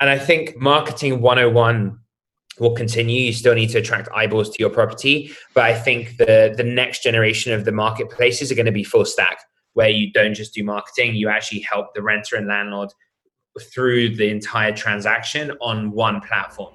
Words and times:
And 0.00 0.10
I 0.10 0.18
think 0.18 0.56
marketing 0.56 1.20
101 1.20 1.98
will 2.58 2.74
continue. 2.74 3.20
You 3.20 3.32
still 3.32 3.54
need 3.54 3.70
to 3.70 3.78
attract 3.78 4.08
eyeballs 4.14 4.50
to 4.50 4.56
your 4.58 4.70
property. 4.70 5.30
But 5.54 5.64
I 5.64 5.74
think 5.74 6.16
the 6.16 6.52
the 6.56 6.64
next 6.64 7.02
generation 7.02 7.52
of 7.52 7.64
the 7.64 7.72
marketplaces 7.72 8.50
are 8.50 8.56
going 8.56 8.66
to 8.66 8.72
be 8.72 8.84
full 8.84 9.04
stack, 9.04 9.38
where 9.74 9.88
you 9.88 10.12
don't 10.12 10.34
just 10.34 10.52
do 10.52 10.64
marketing, 10.64 11.14
you 11.14 11.28
actually 11.28 11.60
help 11.60 11.94
the 11.94 12.02
renter 12.02 12.36
and 12.36 12.48
landlord 12.48 12.90
through 13.72 14.16
the 14.16 14.28
entire 14.28 14.72
transaction 14.72 15.52
on 15.60 15.92
one 15.92 16.20
platform. 16.20 16.74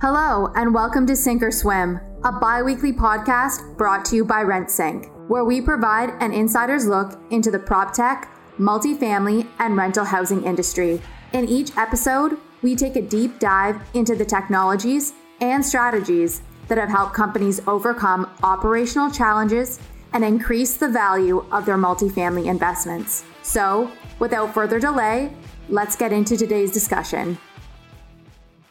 Hello, 0.00 0.52
and 0.56 0.74
welcome 0.74 1.06
to 1.06 1.14
Sink 1.14 1.42
or 1.42 1.52
Swim, 1.52 2.00
a 2.24 2.32
bi 2.32 2.60
weekly 2.60 2.92
podcast 2.92 3.76
brought 3.76 4.04
to 4.06 4.16
you 4.16 4.24
by 4.24 4.42
RentSync, 4.42 5.28
where 5.28 5.44
we 5.44 5.60
provide 5.60 6.10
an 6.20 6.32
insider's 6.32 6.86
look 6.86 7.20
into 7.30 7.52
the 7.52 7.58
prop 7.58 7.92
tech, 7.92 8.32
multifamily, 8.58 9.46
and 9.60 9.76
rental 9.76 10.04
housing 10.04 10.44
industry. 10.44 11.00
In 11.34 11.46
each 11.46 11.76
episode, 11.76 12.38
we 12.62 12.74
take 12.74 12.96
a 12.96 13.02
deep 13.02 13.38
dive 13.38 13.80
into 13.92 14.14
the 14.16 14.24
technologies 14.24 15.12
and 15.42 15.64
strategies 15.64 16.40
that 16.68 16.78
have 16.78 16.88
helped 16.88 17.12
companies 17.12 17.60
overcome 17.68 18.30
operational 18.42 19.10
challenges 19.10 19.78
and 20.14 20.24
increase 20.24 20.78
the 20.78 20.88
value 20.88 21.44
of 21.52 21.66
their 21.66 21.76
multifamily 21.76 22.46
investments. 22.46 23.24
So, 23.42 23.90
without 24.18 24.54
further 24.54 24.80
delay, 24.80 25.30
let's 25.68 25.96
get 25.96 26.14
into 26.14 26.34
today's 26.34 26.72
discussion. 26.72 27.36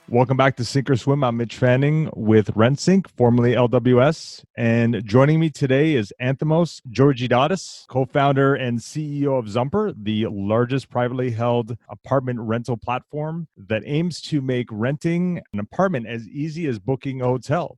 Welcome 0.10 0.38
back 0.38 0.56
to 0.56 0.64
Sink 0.64 0.90
or 0.90 0.96
Swim. 0.96 1.22
I'm 1.22 1.36
Mitch 1.36 1.58
Fanning 1.58 2.10
with 2.16 2.54
RentSync, 2.56 3.08
formerly 3.18 3.56
LWS. 3.56 4.46
And 4.56 5.04
joining 5.04 5.38
me 5.38 5.50
today 5.50 5.96
is 5.96 6.14
Anthemos 6.22 6.82
Georgiades, 6.90 7.86
co 7.90 8.06
founder 8.06 8.56
and 8.56 8.80
CEO 8.80 9.38
of 9.38 9.48
Zumper, 9.50 9.94
the 10.02 10.28
largest 10.28 10.90
privately 10.90 11.32
held 11.32 11.76
apartment 11.90 12.40
rental 12.40 12.78
platform 12.78 13.50
that 13.58 13.84
aims 13.86 14.22
to 14.22 14.40
make 14.40 14.70
renting 14.72 15.42
an 15.52 15.60
apartment 15.60 16.08
as 16.08 16.26
easy 16.30 16.68
as 16.68 16.80
booking 16.80 17.22
a 17.22 17.26
hotel. 17.26 17.78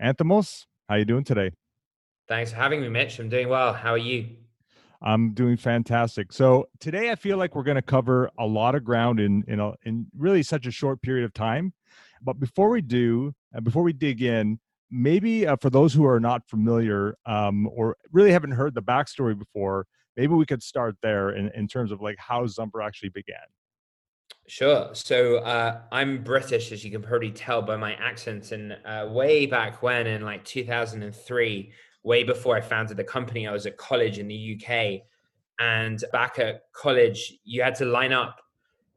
Anthemos, 0.00 0.66
how 0.88 0.94
you 0.94 1.04
doing 1.04 1.24
today? 1.24 1.50
Thanks 2.28 2.52
for 2.52 2.56
having 2.58 2.80
me, 2.80 2.88
Mitch. 2.88 3.18
I'm 3.18 3.28
doing 3.28 3.48
well. 3.48 3.72
How 3.72 3.90
are 3.90 3.98
you? 3.98 4.28
I'm 5.06 5.34
doing 5.34 5.56
fantastic. 5.56 6.32
So 6.32 6.68
today 6.80 7.12
I 7.12 7.14
feel 7.14 7.36
like 7.36 7.54
we're 7.54 7.62
going 7.62 7.76
to 7.76 7.82
cover 7.82 8.28
a 8.40 8.44
lot 8.44 8.74
of 8.74 8.82
ground 8.82 9.20
in 9.20 9.44
in 9.46 9.60
a, 9.60 9.72
in 9.84 10.06
really 10.18 10.42
such 10.42 10.66
a 10.66 10.72
short 10.72 11.00
period 11.00 11.24
of 11.24 11.32
time. 11.32 11.72
But 12.22 12.40
before 12.40 12.70
we 12.70 12.80
do, 12.80 13.32
and 13.52 13.64
before 13.64 13.84
we 13.84 13.92
dig 13.92 14.20
in, 14.20 14.58
maybe 14.90 15.46
uh, 15.46 15.56
for 15.62 15.70
those 15.70 15.94
who 15.94 16.04
are 16.04 16.18
not 16.18 16.42
familiar 16.48 17.16
um, 17.24 17.68
or 17.68 17.96
really 18.10 18.32
haven't 18.32 18.50
heard 18.50 18.74
the 18.74 18.82
backstory 18.82 19.38
before, 19.38 19.86
maybe 20.16 20.34
we 20.34 20.44
could 20.44 20.62
start 20.62 20.96
there 21.02 21.30
in, 21.30 21.52
in 21.54 21.68
terms 21.68 21.92
of 21.92 22.00
like 22.00 22.16
how 22.18 22.44
Zumper 22.48 22.82
actually 22.82 23.10
began. 23.10 23.36
Sure. 24.48 24.90
So 24.92 25.36
uh, 25.38 25.82
I'm 25.92 26.24
British, 26.24 26.72
as 26.72 26.84
you 26.84 26.90
can 26.90 27.02
probably 27.02 27.30
tell 27.30 27.62
by 27.62 27.76
my 27.76 27.94
accent. 27.94 28.50
And 28.50 28.76
uh, 28.84 29.06
way 29.10 29.46
back 29.46 29.82
when, 29.82 30.08
in 30.08 30.22
like 30.22 30.44
2003, 30.44 31.72
way 32.06 32.22
before 32.22 32.56
I 32.56 32.60
founded 32.60 32.96
the 32.96 33.04
company. 33.04 33.46
I 33.46 33.52
was 33.52 33.66
at 33.66 33.76
college 33.76 34.18
in 34.18 34.28
the 34.28 34.56
UK. 34.56 35.02
And 35.58 36.02
back 36.12 36.38
at 36.38 36.62
college, 36.72 37.34
you 37.44 37.62
had 37.62 37.74
to 37.76 37.84
line 37.84 38.12
up 38.12 38.40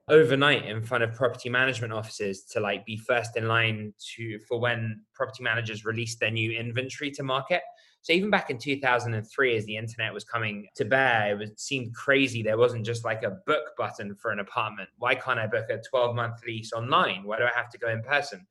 overnight 0.09 0.65
in 0.65 0.81
front 0.81 1.03
of 1.03 1.13
property 1.13 1.49
management 1.49 1.91
offices 1.91 2.43
to 2.43 2.59
like 2.59 2.85
be 2.85 2.97
first 2.97 3.35
in 3.35 3.47
line 3.47 3.93
to 4.15 4.39
for 4.47 4.59
when 4.59 5.01
property 5.13 5.43
managers 5.43 5.85
released 5.85 6.19
their 6.19 6.31
new 6.31 6.51
inventory 6.51 7.11
to 7.11 7.23
market. 7.23 7.61
So 8.01 8.13
even 8.13 8.29
back 8.29 8.49
in 8.49 8.57
2003, 8.57 9.57
as 9.57 9.65
the 9.65 9.75
internet 9.75 10.13
was 10.13 10.23
coming 10.23 10.67
to 10.75 10.85
bear, 10.85 11.31
it 11.31 11.39
was, 11.39 11.51
seemed 11.57 11.93
crazy. 11.93 12.41
There 12.41 12.57
wasn't 12.57 12.85
just 12.85 13.03
like 13.03 13.23
a 13.23 13.37
book 13.45 13.63
button 13.77 14.15
for 14.15 14.31
an 14.31 14.39
apartment. 14.39 14.89
Why 14.97 15.15
can't 15.15 15.39
I 15.39 15.47
book 15.47 15.65
a 15.69 15.81
12 15.89 16.15
month 16.15 16.43
lease 16.45 16.73
online? 16.73 17.23
Why 17.23 17.37
do 17.37 17.43
I 17.43 17.51
have 17.55 17.69
to 17.71 17.77
go 17.77 17.89
in 17.89 18.01
person? 18.01 18.45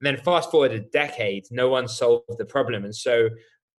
And 0.00 0.06
then 0.06 0.24
fast 0.24 0.50
forward 0.50 0.72
a 0.72 0.80
decade, 0.80 1.46
no 1.50 1.68
one 1.68 1.88
solved 1.88 2.24
the 2.36 2.44
problem. 2.44 2.84
And 2.84 2.94
so 2.94 3.30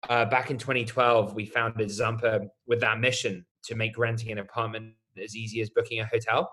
uh, 0.09 0.25
back 0.25 0.51
in 0.51 0.57
2012, 0.57 1.33
we 1.33 1.45
founded 1.45 1.89
Zumper 1.89 2.47
with 2.67 2.79
that 2.81 2.99
mission 2.99 3.45
to 3.65 3.75
make 3.75 3.97
renting 3.97 4.31
an 4.31 4.37
apartment 4.37 4.93
as 5.21 5.35
easy 5.35 5.61
as 5.61 5.69
booking 5.69 5.99
a 5.99 6.05
hotel. 6.05 6.51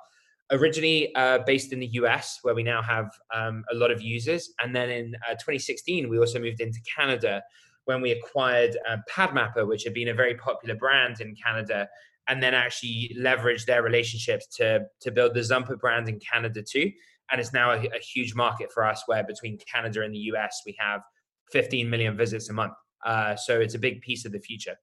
Originally 0.51 1.15
uh, 1.15 1.39
based 1.47 1.73
in 1.73 1.81
the 1.81 1.87
US, 1.93 2.39
where 2.43 2.55
we 2.55 2.63
now 2.63 2.83
have 2.83 3.11
um, 3.35 3.65
a 3.71 3.75
lot 3.75 3.91
of 3.91 4.03
users. 4.03 4.53
And 4.63 4.75
then 4.75 4.91
in 4.91 5.15
uh, 5.29 5.33
2016, 5.33 6.09
we 6.09 6.19
also 6.19 6.39
moved 6.39 6.61
into 6.61 6.79
Canada 6.97 7.43
when 7.85 8.01
we 8.01 8.13
acquired 8.13 8.77
uh, 8.89 8.99
PadMapper, 9.11 9.67
which 9.67 9.85
had 9.85 9.95
been 9.95 10.09
a 10.09 10.15
very 10.15 10.35
popular 10.35 10.75
brand 10.75 11.21
in 11.21 11.35
Canada, 11.35 11.89
and 12.29 12.43
then 12.43 12.55
actually 12.55 13.17
leveraged 13.19 13.67
their 13.67 13.83
relationships 13.83 14.47
to, 14.57 14.81
to 15.01 15.11
build 15.11 15.35
the 15.35 15.43
Zumper 15.43 15.77
brand 15.77 16.09
in 16.09 16.21
Canada 16.21 16.63
too. 16.63 16.91
And 17.31 17.41
it's 17.41 17.53
now 17.53 17.73
a, 17.73 17.79
a 17.79 17.99
huge 17.99 18.35
market 18.35 18.71
for 18.73 18.85
us, 18.85 19.03
where 19.07 19.25
between 19.25 19.59
Canada 19.73 20.03
and 20.03 20.15
the 20.15 20.19
US, 20.35 20.63
we 20.65 20.77
have 20.79 21.01
15 21.51 21.89
million 21.89 22.17
visits 22.17 22.49
a 22.51 22.53
month. 22.53 22.75
Uh, 23.05 23.37
so 23.37 23.61
it's 23.61 23.75
a 23.75 23.79
big 23.79 24.01
piece 24.01 24.25
of 24.25 24.33
the 24.33 24.41
future. 24.41 24.77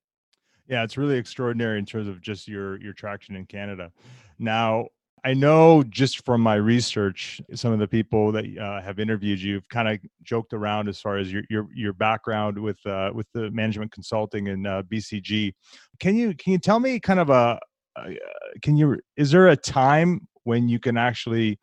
Yeah, 0.68 0.84
it's 0.84 0.98
really 0.98 1.18
extraordinary 1.18 1.80
in 1.80 1.86
terms 1.86 2.08
of 2.08 2.22
just 2.22 2.48
your 2.48 2.80
your 2.80 2.94
traction 2.94 3.36
in 3.36 3.46
Canada. 3.46 3.92
Now, 4.38 4.88
I 5.26 5.34
know 5.34 5.84
just 5.84 6.26
from 6.26 6.42
my 6.42 6.56
research, 6.56 7.42
some 7.54 7.74
of 7.74 7.80
the 7.80 7.88
people 7.88 8.32
that 8.32 8.46
uh, 8.58 8.82
have 8.82 9.00
interviewed 9.00 9.40
you 9.40 9.56
have 9.56 9.68
kind 9.70 9.88
of 9.88 10.00
joked 10.24 10.54
around 10.54 10.88
as 10.88 11.02
far 11.02 11.18
as 11.18 11.32
your 11.32 11.44
your, 11.50 11.68
your 11.74 11.94
background 11.94 12.58
with 12.58 12.78
uh, 12.86 13.12
with 13.14 13.28
the 13.34 13.50
management 13.52 13.92
consulting 13.92 14.50
and 14.50 14.68
uh, 14.68 14.84
BCG. 14.84 15.54
Can 16.00 16.16
you 16.16 16.34
can 16.36 16.54
you 16.54 16.60
tell 16.60 16.80
me 16.80 17.00
kind 17.00 17.20
of 17.20 17.30
a, 17.30 17.60
a 17.98 18.16
can 18.62 18.78
you 18.78 18.98
is 19.18 19.32
there 19.32 19.50
a 19.50 19.58
time 19.58 20.28
when 20.44 20.70
you 20.70 20.80
can 20.80 20.98
actually 20.98 21.60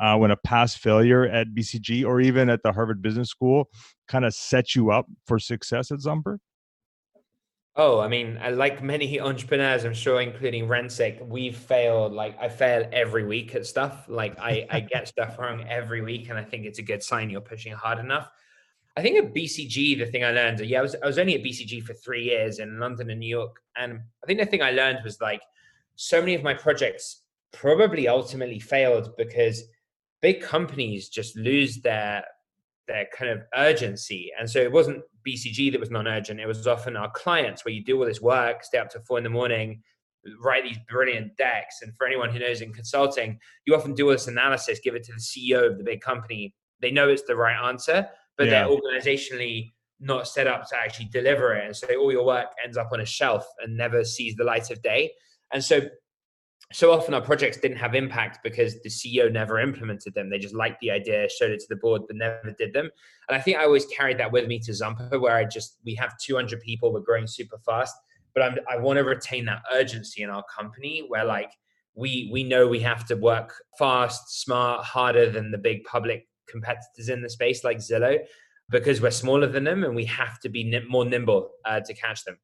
uh, 0.00 0.16
when 0.16 0.30
a 0.30 0.36
past 0.36 0.78
failure 0.78 1.26
at 1.26 1.48
BCG 1.48 2.04
or 2.04 2.20
even 2.20 2.48
at 2.48 2.62
the 2.62 2.72
Harvard 2.72 3.02
Business 3.02 3.28
School 3.28 3.68
kind 4.08 4.24
of 4.24 4.34
set 4.34 4.74
you 4.74 4.90
up 4.90 5.06
for 5.26 5.38
success 5.38 5.90
at 5.90 6.00
Zumper? 6.00 6.38
Oh, 7.76 8.00
I 8.00 8.08
mean, 8.08 8.38
like 8.52 8.82
many 8.82 9.20
entrepreneurs, 9.20 9.84
I'm 9.84 9.94
sure, 9.94 10.20
including 10.20 10.66
RentSync, 10.66 11.26
we've 11.26 11.56
failed. 11.56 12.12
Like 12.12 12.36
I 12.40 12.48
fail 12.48 12.88
every 12.92 13.24
week 13.24 13.54
at 13.54 13.66
stuff. 13.66 14.06
Like 14.08 14.38
I, 14.40 14.66
I 14.70 14.80
get 14.92 15.08
stuff 15.08 15.38
wrong 15.38 15.64
every 15.68 16.02
week, 16.02 16.30
and 16.30 16.38
I 16.38 16.44
think 16.44 16.66
it's 16.66 16.78
a 16.78 16.82
good 16.82 17.02
sign 17.02 17.30
you're 17.30 17.40
pushing 17.40 17.72
hard 17.72 17.98
enough. 17.98 18.28
I 18.96 19.02
think 19.02 19.16
at 19.18 19.32
BCG, 19.32 19.98
the 19.98 20.06
thing 20.06 20.24
I 20.24 20.32
learned, 20.32 20.60
yeah, 20.60 20.80
I 20.80 20.82
was 20.82 20.96
I 21.02 21.06
was 21.06 21.18
only 21.18 21.36
at 21.36 21.42
BCG 21.42 21.82
for 21.82 21.94
three 21.94 22.24
years 22.24 22.58
in 22.58 22.80
London 22.80 23.08
and 23.10 23.20
New 23.20 23.28
York, 23.28 23.60
and 23.76 24.00
I 24.22 24.26
think 24.26 24.40
the 24.40 24.46
thing 24.46 24.62
I 24.62 24.72
learned 24.72 24.98
was 25.04 25.20
like 25.20 25.40
so 25.94 26.20
many 26.20 26.34
of 26.34 26.42
my 26.42 26.54
projects 26.54 27.22
probably 27.52 28.08
ultimately 28.08 28.58
failed 28.58 29.14
because 29.16 29.62
big 30.20 30.40
companies 30.42 31.08
just 31.08 31.36
lose 31.36 31.80
their 31.80 32.24
their 32.86 33.06
kind 33.16 33.30
of 33.30 33.42
urgency. 33.54 34.32
And 34.38 34.50
so 34.50 34.58
it 34.58 34.72
wasn't 34.72 35.02
BCG 35.26 35.70
that 35.70 35.80
was 35.80 35.90
non-urgent. 35.90 36.40
It 36.40 36.46
was 36.46 36.66
often 36.66 36.96
our 36.96 37.10
clients 37.10 37.64
where 37.64 37.72
you 37.72 37.84
do 37.84 37.98
all 37.98 38.06
this 38.06 38.20
work, 38.20 38.64
stay 38.64 38.78
up 38.78 38.90
to 38.90 39.00
four 39.00 39.16
in 39.16 39.24
the 39.24 39.30
morning, 39.30 39.80
write 40.42 40.64
these 40.64 40.78
brilliant 40.88 41.36
decks. 41.36 41.82
And 41.82 41.96
for 41.96 42.06
anyone 42.06 42.30
who 42.30 42.40
knows 42.40 42.62
in 42.62 42.72
consulting, 42.72 43.38
you 43.64 43.76
often 43.76 43.94
do 43.94 44.06
all 44.06 44.12
this 44.12 44.26
analysis, 44.26 44.80
give 44.82 44.96
it 44.96 45.04
to 45.04 45.12
the 45.12 45.20
CEO 45.20 45.70
of 45.70 45.78
the 45.78 45.84
big 45.84 46.00
company. 46.00 46.54
They 46.80 46.90
know 46.90 47.08
it's 47.08 47.22
the 47.22 47.36
right 47.36 47.68
answer, 47.68 48.08
but 48.36 48.48
yeah. 48.48 48.66
they're 48.66 48.76
organizationally 48.76 49.72
not 50.00 50.26
set 50.26 50.46
up 50.46 50.68
to 50.68 50.76
actually 50.76 51.06
deliver 51.06 51.54
it. 51.54 51.66
And 51.66 51.76
so 51.76 51.86
all 51.94 52.10
your 52.10 52.24
work 52.24 52.48
ends 52.64 52.76
up 52.76 52.88
on 52.92 53.00
a 53.00 53.06
shelf 53.06 53.46
and 53.62 53.76
never 53.76 54.02
sees 54.04 54.34
the 54.34 54.44
light 54.44 54.70
of 54.70 54.82
day. 54.82 55.12
And 55.52 55.62
so 55.62 55.80
so 56.72 56.92
often 56.92 57.14
our 57.14 57.20
projects 57.20 57.56
didn't 57.56 57.78
have 57.78 57.94
impact 57.94 58.38
because 58.44 58.80
the 58.82 58.88
CEO 58.88 59.30
never 59.30 59.58
implemented 59.58 60.14
them. 60.14 60.30
They 60.30 60.38
just 60.38 60.54
liked 60.54 60.80
the 60.80 60.90
idea, 60.90 61.28
showed 61.28 61.50
it 61.50 61.58
to 61.60 61.66
the 61.68 61.76
board, 61.76 62.02
but 62.06 62.16
never 62.16 62.54
did 62.56 62.72
them. 62.72 62.90
And 63.28 63.36
I 63.36 63.40
think 63.40 63.58
I 63.58 63.64
always 63.64 63.86
carried 63.86 64.18
that 64.18 64.30
with 64.30 64.46
me 64.46 64.60
to 64.60 64.72
Zumper, 64.72 65.18
where 65.18 65.36
I 65.36 65.44
just 65.44 65.78
we 65.84 65.94
have 65.96 66.16
200 66.18 66.60
people, 66.60 66.92
we're 66.92 67.00
growing 67.00 67.26
super 67.26 67.58
fast, 67.66 67.94
but 68.34 68.44
I'm, 68.44 68.56
I 68.70 68.76
want 68.76 68.98
to 68.98 69.04
retain 69.04 69.44
that 69.46 69.62
urgency 69.72 70.22
in 70.22 70.30
our 70.30 70.44
company, 70.56 71.04
where 71.08 71.24
like 71.24 71.50
we 71.96 72.30
we 72.32 72.44
know 72.44 72.68
we 72.68 72.80
have 72.80 73.04
to 73.06 73.16
work 73.16 73.52
fast, 73.76 74.40
smart, 74.40 74.84
harder 74.84 75.28
than 75.28 75.50
the 75.50 75.58
big 75.58 75.82
public 75.84 76.28
competitors 76.48 77.08
in 77.08 77.20
the 77.20 77.30
space 77.30 77.64
like 77.64 77.78
Zillow, 77.78 78.18
because 78.68 79.00
we're 79.00 79.10
smaller 79.10 79.48
than 79.48 79.64
them 79.64 79.82
and 79.82 79.96
we 79.96 80.04
have 80.04 80.38
to 80.40 80.48
be 80.48 80.80
more 80.88 81.04
nimble 81.04 81.50
uh, 81.64 81.80
to 81.80 81.94
catch 81.94 82.24
them. 82.24 82.38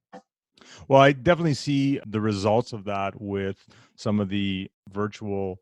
Well, 0.88 1.00
I 1.00 1.12
definitely 1.12 1.54
see 1.54 2.00
the 2.06 2.20
results 2.20 2.72
of 2.72 2.84
that 2.84 3.20
with 3.20 3.58
some 3.96 4.20
of 4.20 4.28
the 4.28 4.70
virtual 4.90 5.60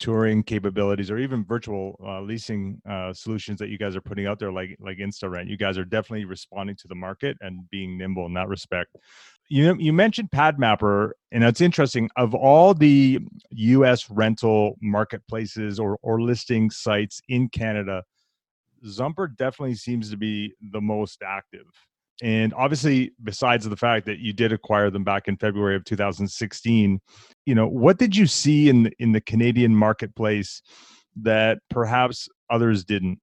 touring 0.00 0.42
capabilities 0.42 1.10
or 1.10 1.18
even 1.18 1.44
virtual 1.44 1.98
uh, 2.04 2.20
leasing 2.20 2.80
uh, 2.88 3.12
solutions 3.12 3.58
that 3.58 3.68
you 3.68 3.78
guys 3.78 3.94
are 3.94 4.00
putting 4.00 4.26
out 4.26 4.38
there 4.38 4.52
like 4.52 4.76
like 4.80 4.98
InstaRent. 4.98 5.48
You 5.48 5.56
guys 5.56 5.78
are 5.78 5.84
definitely 5.84 6.24
responding 6.24 6.76
to 6.76 6.88
the 6.88 6.94
market 6.94 7.36
and 7.40 7.68
being 7.70 7.96
nimble 7.96 8.26
in 8.26 8.34
that 8.34 8.48
respect. 8.48 8.96
You 9.48 9.76
you 9.78 9.92
mentioned 9.92 10.30
PadMapper, 10.30 11.10
and 11.30 11.44
it's 11.44 11.60
interesting. 11.60 12.10
Of 12.16 12.34
all 12.34 12.74
the 12.74 13.20
U.S. 13.50 14.10
rental 14.10 14.76
marketplaces 14.80 15.78
or 15.78 15.98
or 16.02 16.20
listing 16.20 16.70
sites 16.70 17.20
in 17.28 17.48
Canada, 17.48 18.02
Zumper 18.86 19.28
definitely 19.28 19.76
seems 19.76 20.10
to 20.10 20.16
be 20.16 20.54
the 20.72 20.80
most 20.80 21.22
active. 21.22 21.66
And 22.22 22.54
obviously, 22.54 23.12
besides 23.22 23.68
the 23.68 23.76
fact 23.76 24.06
that 24.06 24.18
you 24.18 24.32
did 24.32 24.52
acquire 24.52 24.90
them 24.90 25.04
back 25.04 25.26
in 25.26 25.36
February 25.36 25.74
of 25.74 25.84
2016, 25.84 27.00
you 27.44 27.54
know, 27.54 27.66
what 27.66 27.98
did 27.98 28.14
you 28.14 28.26
see 28.26 28.68
in 28.68 28.90
in 28.98 29.12
the 29.12 29.20
Canadian 29.20 29.74
marketplace 29.74 30.62
that 31.16 31.58
perhaps 31.70 32.28
others 32.50 32.84
didn't? 32.84 33.20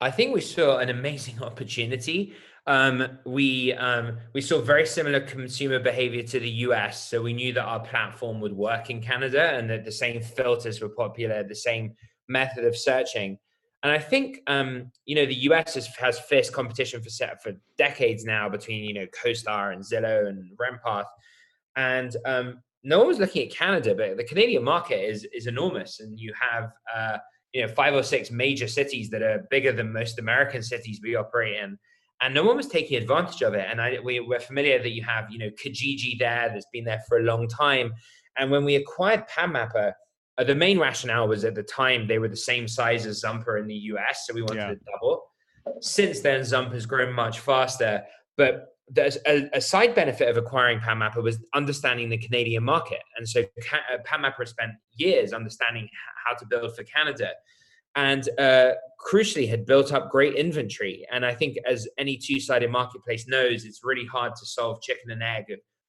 I 0.00 0.10
think 0.10 0.34
we 0.34 0.42
saw 0.42 0.78
an 0.78 0.90
amazing 0.90 1.42
opportunity. 1.42 2.34
Um, 2.66 3.18
we 3.24 3.72
um, 3.74 4.18
we 4.34 4.40
saw 4.40 4.60
very 4.60 4.86
similar 4.86 5.20
consumer 5.20 5.78
behavior 5.78 6.24
to 6.24 6.40
the 6.40 6.50
US, 6.50 7.08
so 7.08 7.22
we 7.22 7.32
knew 7.32 7.52
that 7.54 7.64
our 7.64 7.80
platform 7.80 8.40
would 8.40 8.52
work 8.52 8.90
in 8.90 9.00
Canada 9.00 9.52
and 9.52 9.70
that 9.70 9.84
the 9.84 9.92
same 9.92 10.20
filters 10.20 10.80
were 10.80 10.88
popular, 10.90 11.42
the 11.42 11.54
same 11.54 11.94
method 12.28 12.64
of 12.64 12.76
searching. 12.76 13.38
And 13.86 13.94
I 13.94 14.00
think 14.00 14.40
um, 14.48 14.90
you 15.04 15.14
know 15.14 15.26
the 15.26 15.42
US 15.50 15.74
has, 15.74 15.86
has 15.94 16.18
fierce 16.18 16.50
competition 16.50 17.00
for 17.00 17.08
set 17.08 17.40
for 17.40 17.52
decades 17.78 18.24
now 18.24 18.48
between 18.48 18.82
you 18.82 18.92
know 18.92 19.06
CoStar 19.22 19.72
and 19.72 19.80
Zillow 19.80 20.26
and 20.26 20.50
RentPath, 20.58 21.04
and 21.76 22.16
um, 22.26 22.62
no 22.82 22.98
one 22.98 23.06
was 23.06 23.20
looking 23.20 23.46
at 23.46 23.54
Canada, 23.54 23.94
but 23.94 24.16
the 24.16 24.24
Canadian 24.24 24.64
market 24.64 25.08
is 25.08 25.24
is 25.32 25.46
enormous, 25.46 26.00
and 26.00 26.18
you 26.18 26.32
have 26.34 26.72
uh, 26.92 27.18
you 27.52 27.62
know 27.62 27.68
five 27.68 27.94
or 27.94 28.02
six 28.02 28.32
major 28.32 28.66
cities 28.66 29.08
that 29.10 29.22
are 29.22 29.46
bigger 29.50 29.70
than 29.70 29.92
most 29.92 30.18
American 30.18 30.64
cities 30.64 30.98
we 31.00 31.14
operate 31.14 31.62
in, 31.62 31.78
and 32.22 32.34
no 32.34 32.42
one 32.42 32.56
was 32.56 32.66
taking 32.66 33.00
advantage 33.00 33.42
of 33.42 33.54
it. 33.54 33.68
And 33.70 33.80
I, 33.80 33.98
we, 34.02 34.18
we're 34.18 34.40
familiar 34.40 34.82
that 34.82 34.94
you 34.94 35.04
have 35.04 35.30
you 35.30 35.38
know 35.38 35.50
Kijiji 35.50 36.18
there 36.18 36.50
that's 36.52 36.66
been 36.72 36.86
there 36.86 37.04
for 37.06 37.18
a 37.18 37.22
long 37.22 37.46
time, 37.46 37.92
and 38.36 38.50
when 38.50 38.64
we 38.64 38.74
acquired 38.74 39.28
PadMapper 39.28 39.92
uh, 40.38 40.44
the 40.44 40.54
main 40.54 40.78
rationale 40.78 41.28
was 41.28 41.44
at 41.44 41.54
the 41.54 41.62
time 41.62 42.06
they 42.06 42.18
were 42.18 42.28
the 42.28 42.36
same 42.36 42.68
size 42.68 43.06
as 43.06 43.20
Zumper 43.20 43.58
in 43.58 43.66
the 43.66 43.74
US, 43.74 44.24
so 44.26 44.34
we 44.34 44.42
wanted 44.42 44.56
yeah. 44.56 44.68
to 44.68 44.78
double. 44.92 45.22
Since 45.80 46.20
then, 46.20 46.44
Zumper 46.44 46.74
has 46.74 46.86
grown 46.86 47.12
much 47.12 47.40
faster, 47.40 48.04
but 48.36 48.68
there's 48.88 49.18
a, 49.26 49.48
a, 49.52 49.60
side 49.60 49.96
benefit 49.96 50.28
of 50.28 50.36
acquiring 50.36 50.78
PadMapper 50.78 51.20
was 51.20 51.38
understanding 51.54 52.08
the 52.08 52.18
Canadian 52.18 52.62
market, 52.62 53.00
and 53.16 53.28
so 53.28 53.40
uh, 53.40 53.98
PadMapper 54.06 54.46
spent 54.46 54.72
years 54.94 55.32
understanding 55.32 55.88
how 56.24 56.36
to 56.36 56.46
build 56.46 56.76
for 56.76 56.84
Canada, 56.84 57.30
and 57.96 58.28
uh, 58.38 58.72
crucially 59.10 59.48
had 59.48 59.66
built 59.66 59.92
up 59.92 60.10
great 60.10 60.34
inventory. 60.34 61.04
And 61.10 61.26
I 61.26 61.34
think, 61.34 61.56
as 61.68 61.88
any 61.98 62.16
two-sided 62.16 62.70
marketplace 62.70 63.26
knows, 63.26 63.64
it's 63.64 63.80
really 63.82 64.06
hard 64.06 64.36
to 64.36 64.46
solve 64.46 64.82
chicken 64.82 65.10
and 65.10 65.22
egg 65.22 65.46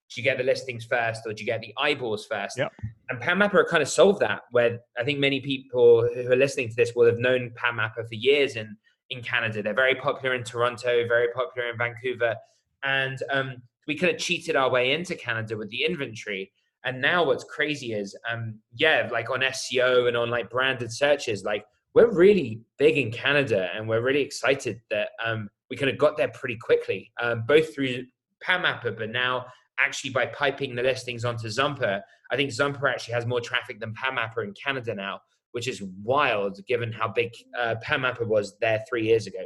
do 0.10 0.22
you 0.22 0.24
get 0.24 0.38
the 0.38 0.44
listings 0.44 0.86
first 0.86 1.22
or 1.26 1.34
do 1.34 1.42
you 1.42 1.46
get 1.46 1.62
the 1.62 1.74
eyeballs 1.78 2.26
first? 2.26 2.58
Yep. 2.58 2.72
And 3.10 3.20
PadMapper 3.20 3.68
kind 3.68 3.82
of 3.82 3.90
solved 3.90 4.20
that, 4.22 4.42
where 4.52 4.80
I 4.98 5.04
think 5.04 5.20
many 5.20 5.42
people 5.42 6.08
who 6.14 6.32
are 6.32 6.36
listening 6.36 6.70
to 6.70 6.76
this 6.76 6.94
will 6.96 7.06
have 7.06 7.20
known 7.20 7.52
PadMapper 7.52 8.08
for 8.08 8.14
years 8.16 8.56
in, 8.56 8.76
in 9.10 9.22
Canada. 9.22 9.62
They're 9.62 9.74
very 9.74 9.96
popular 9.96 10.36
in 10.36 10.44
Toronto, 10.44 11.08
very 11.08 11.28
popular 11.34 11.70
in 11.70 11.78
Vancouver. 11.78 12.36
And 12.84 13.18
um, 13.32 13.62
we 13.88 13.96
kind 13.96 14.14
of 14.14 14.20
cheated 14.20 14.56
our 14.56 14.70
way 14.70 14.94
into 14.94 15.16
Canada 15.16 15.58
with 15.58 15.70
the 15.70 15.84
inventory. 15.84 16.52
And 16.86 17.02
now 17.02 17.26
what's 17.26 17.44
crazy 17.44 17.94
is, 17.94 18.16
um, 18.30 18.60
yeah, 18.76 19.10
like 19.12 19.30
on 19.30 19.42
SEO 19.42 20.08
and 20.08 20.16
on 20.16 20.30
like 20.30 20.50
branded 20.50 20.92
searches, 20.92 21.44
like 21.44 21.66
we're 21.94 22.12
really 22.12 22.62
big 22.78 22.98
in 22.98 23.12
Canada 23.12 23.70
and 23.76 23.88
we're 23.88 24.02
really 24.02 24.22
excited 24.22 24.80
that 24.90 25.10
um, 25.24 25.50
we 25.70 25.76
kind 25.76 25.90
of 25.90 25.98
got 25.98 26.16
there 26.16 26.30
pretty 26.30 26.56
quickly, 26.56 27.12
um, 27.22 27.44
both 27.48 27.74
through 27.74 28.06
PadMapper, 28.46 28.98
but 28.98 29.10
now 29.10 29.48
actually 29.80 30.12
by 30.12 30.26
piping 30.28 30.76
the 30.76 30.84
listings 30.84 31.26
onto 31.26 31.50
Zumper, 31.50 32.02
I 32.32 32.36
think 32.36 32.52
Zumper 32.52 32.88
actually 32.88 33.14
has 33.14 33.26
more 33.26 33.42
traffic 33.42 33.80
than 33.80 33.94
PadMapper 33.94 34.44
in 34.44 34.54
Canada 34.54 34.96
now, 34.96 35.22
which 35.52 35.68
is 35.68 35.82
wild 36.04 36.60
given 36.68 36.92
how 36.92 37.08
big 37.08 37.32
uh, 37.58 37.76
was 38.22 38.58
there 38.60 38.84
three 38.90 39.06
years 39.06 39.28
ago. 39.28 39.44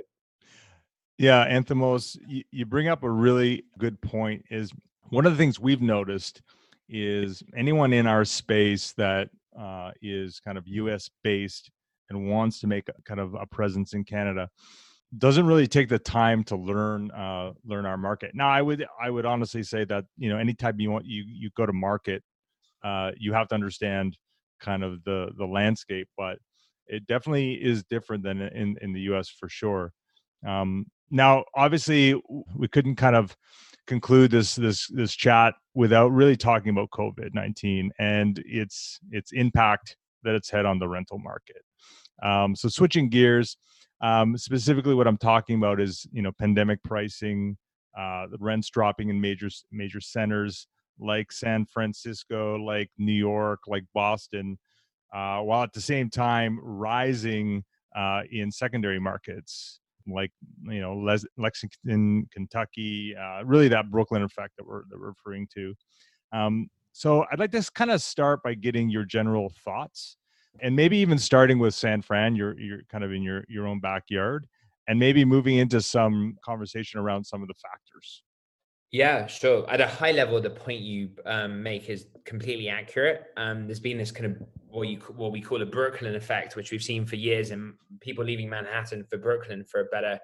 Yeah, 1.17 1.47
Anthemos, 1.47 2.17
you, 2.27 2.43
you 2.51 2.65
bring 2.65 2.87
up 2.87 3.03
a 3.03 3.09
really 3.09 3.65
good 3.77 4.01
point. 4.01 4.43
Is 4.49 4.71
one 5.09 5.25
of 5.25 5.31
the 5.31 5.37
things 5.37 5.59
we've 5.59 5.81
noticed 5.81 6.41
is 6.89 7.43
anyone 7.55 7.93
in 7.93 8.07
our 8.07 8.25
space 8.25 8.93
that 8.93 9.29
uh, 9.57 9.91
is 10.01 10.39
kind 10.39 10.57
of 10.57 10.67
U.S. 10.67 11.09
based 11.23 11.69
and 12.09 12.29
wants 12.29 12.59
to 12.61 12.67
make 12.67 12.89
a, 12.89 12.93
kind 13.03 13.19
of 13.19 13.35
a 13.35 13.45
presence 13.45 13.93
in 13.93 14.03
Canada 14.03 14.49
doesn't 15.17 15.45
really 15.45 15.67
take 15.67 15.89
the 15.89 15.99
time 15.99 16.43
to 16.45 16.55
learn 16.55 17.11
uh, 17.11 17.51
learn 17.65 17.85
our 17.85 17.97
market. 17.97 18.31
Now, 18.33 18.49
I 18.49 18.61
would 18.61 18.85
I 19.01 19.09
would 19.09 19.25
honestly 19.25 19.63
say 19.63 19.83
that 19.85 20.05
you 20.17 20.29
know 20.29 20.37
anytime 20.37 20.79
you 20.79 20.91
want 20.91 21.05
you 21.05 21.23
you 21.27 21.49
go 21.55 21.65
to 21.65 21.73
market, 21.73 22.23
uh, 22.83 23.11
you 23.17 23.33
have 23.33 23.47
to 23.49 23.55
understand 23.55 24.17
kind 24.61 24.83
of 24.83 25.03
the 25.03 25.31
the 25.37 25.45
landscape, 25.45 26.07
but 26.17 26.37
it 26.87 27.05
definitely 27.07 27.53
is 27.53 27.83
different 27.83 28.23
than 28.23 28.41
in 28.41 28.77
in 28.81 28.93
the 28.93 29.01
U.S. 29.01 29.29
for 29.29 29.49
sure. 29.49 29.91
Um, 30.47 30.85
now, 31.09 31.43
obviously, 31.55 32.19
we 32.55 32.67
couldn't 32.69 32.95
kind 32.95 33.15
of 33.15 33.35
conclude 33.87 34.31
this 34.31 34.55
this 34.55 34.87
this 34.87 35.13
chat 35.13 35.55
without 35.73 36.11
really 36.11 36.37
talking 36.37 36.69
about 36.69 36.89
COVID 36.91 37.33
nineteen 37.33 37.91
and 37.99 38.41
its 38.45 38.99
its 39.11 39.31
impact 39.33 39.97
that 40.23 40.35
it's 40.35 40.49
had 40.49 40.65
on 40.65 40.79
the 40.79 40.87
rental 40.87 41.19
market. 41.19 41.63
Um, 42.23 42.55
so, 42.55 42.69
switching 42.69 43.09
gears 43.09 43.57
um, 44.01 44.38
specifically, 44.38 44.95
what 44.95 45.07
I'm 45.07 45.18
talking 45.18 45.57
about 45.57 45.80
is 45.80 46.07
you 46.12 46.21
know 46.21 46.31
pandemic 46.31 46.81
pricing, 46.83 47.57
uh, 47.98 48.27
the 48.27 48.38
rents 48.39 48.69
dropping 48.69 49.09
in 49.09 49.21
major 49.21 49.50
major 49.71 50.01
centers 50.01 50.68
like 51.00 51.31
San 51.31 51.65
Francisco, 51.65 52.56
like 52.56 52.89
New 52.98 53.13
York, 53.13 53.62
like 53.68 53.83
Boston, 53.94 54.57
uh, 55.13 55.39
while 55.39 55.63
at 55.63 55.74
the 55.74 55.81
same 55.81 56.09
time 56.09 56.59
rising 56.62 57.63
uh, 57.95 58.21
in 58.31 58.51
secondary 58.51 59.00
markets 59.00 59.80
like 60.07 60.31
you 60.63 60.81
know 60.81 60.95
Les- 60.95 61.25
Lexington, 61.38 62.27
Kentucky, 62.31 63.15
uh, 63.15 63.44
really 63.45 63.68
that 63.68 63.92
Brooklyn 63.92 64.24
effect 64.24 64.53
that 64.57 64.65
we're 64.65 64.83
that 64.89 65.00
we're 65.00 65.09
referring 65.09 65.48
to. 65.53 65.74
Um, 66.33 66.69
so 66.94 67.25
I'd 67.31 67.39
like 67.39 67.51
to 67.51 67.69
kind 67.74 67.92
of 67.92 68.01
start 68.01 68.44
by 68.44 68.53
getting 68.53 68.89
your 68.89 69.06
general 69.06 69.51
thoughts 69.63 70.18
and 70.59 70.75
maybe 70.75 70.98
even 70.98 71.18
starting 71.18 71.59
with 71.59 71.74
San 71.74 72.01
Fran, 72.01 72.36
you're 72.36 72.59
you're 72.59 72.81
kind 72.92 73.03
of 73.03 73.12
in 73.12 73.21
your 73.21 73.44
your 73.48 73.68
own 73.68 73.80
backyard, 73.80 74.48
and 74.88 75.00
maybe 75.00 75.25
moving 75.25 75.57
into 75.57 75.81
some 75.81 76.38
conversation 76.44 77.00
around 77.00 77.24
some 77.24 77.42
of 77.42 77.48
the 77.48 77.53
factors. 77.56 78.24
Yeah, 78.92 79.25
sure. 79.27 79.65
At 79.71 79.80
a 79.80 79.88
high 79.88 80.12
level, 80.12 80.42
the 80.42 80.50
point 80.50 80.81
you 80.81 81.12
um, 81.25 81.63
make 81.63 81.89
is 81.89 82.07
completely 82.25 82.68
accurate. 82.68 83.24
Um, 83.38 83.65
there's 83.65 83.80
been 83.80 83.98
this 83.98 84.12
kind 84.12 84.25
of 84.25 84.44
what 84.68 84.89
you 84.89 84.98
what 85.15 85.31
we 85.31 85.42
call 85.42 85.62
a 85.62 85.65
Brooklyn 85.65 86.15
effect, 86.15 86.57
which 86.57 86.71
we've 86.71 86.83
seen 86.83 87.06
for 87.06 87.15
years, 87.15 87.51
and 87.51 87.74
people 88.01 88.25
leaving 88.25 88.50
Manhattan 88.50 89.06
for 89.06 89.18
Brooklyn 89.18 89.63
for 89.63 89.81
a 89.81 89.86
better 89.86 90.19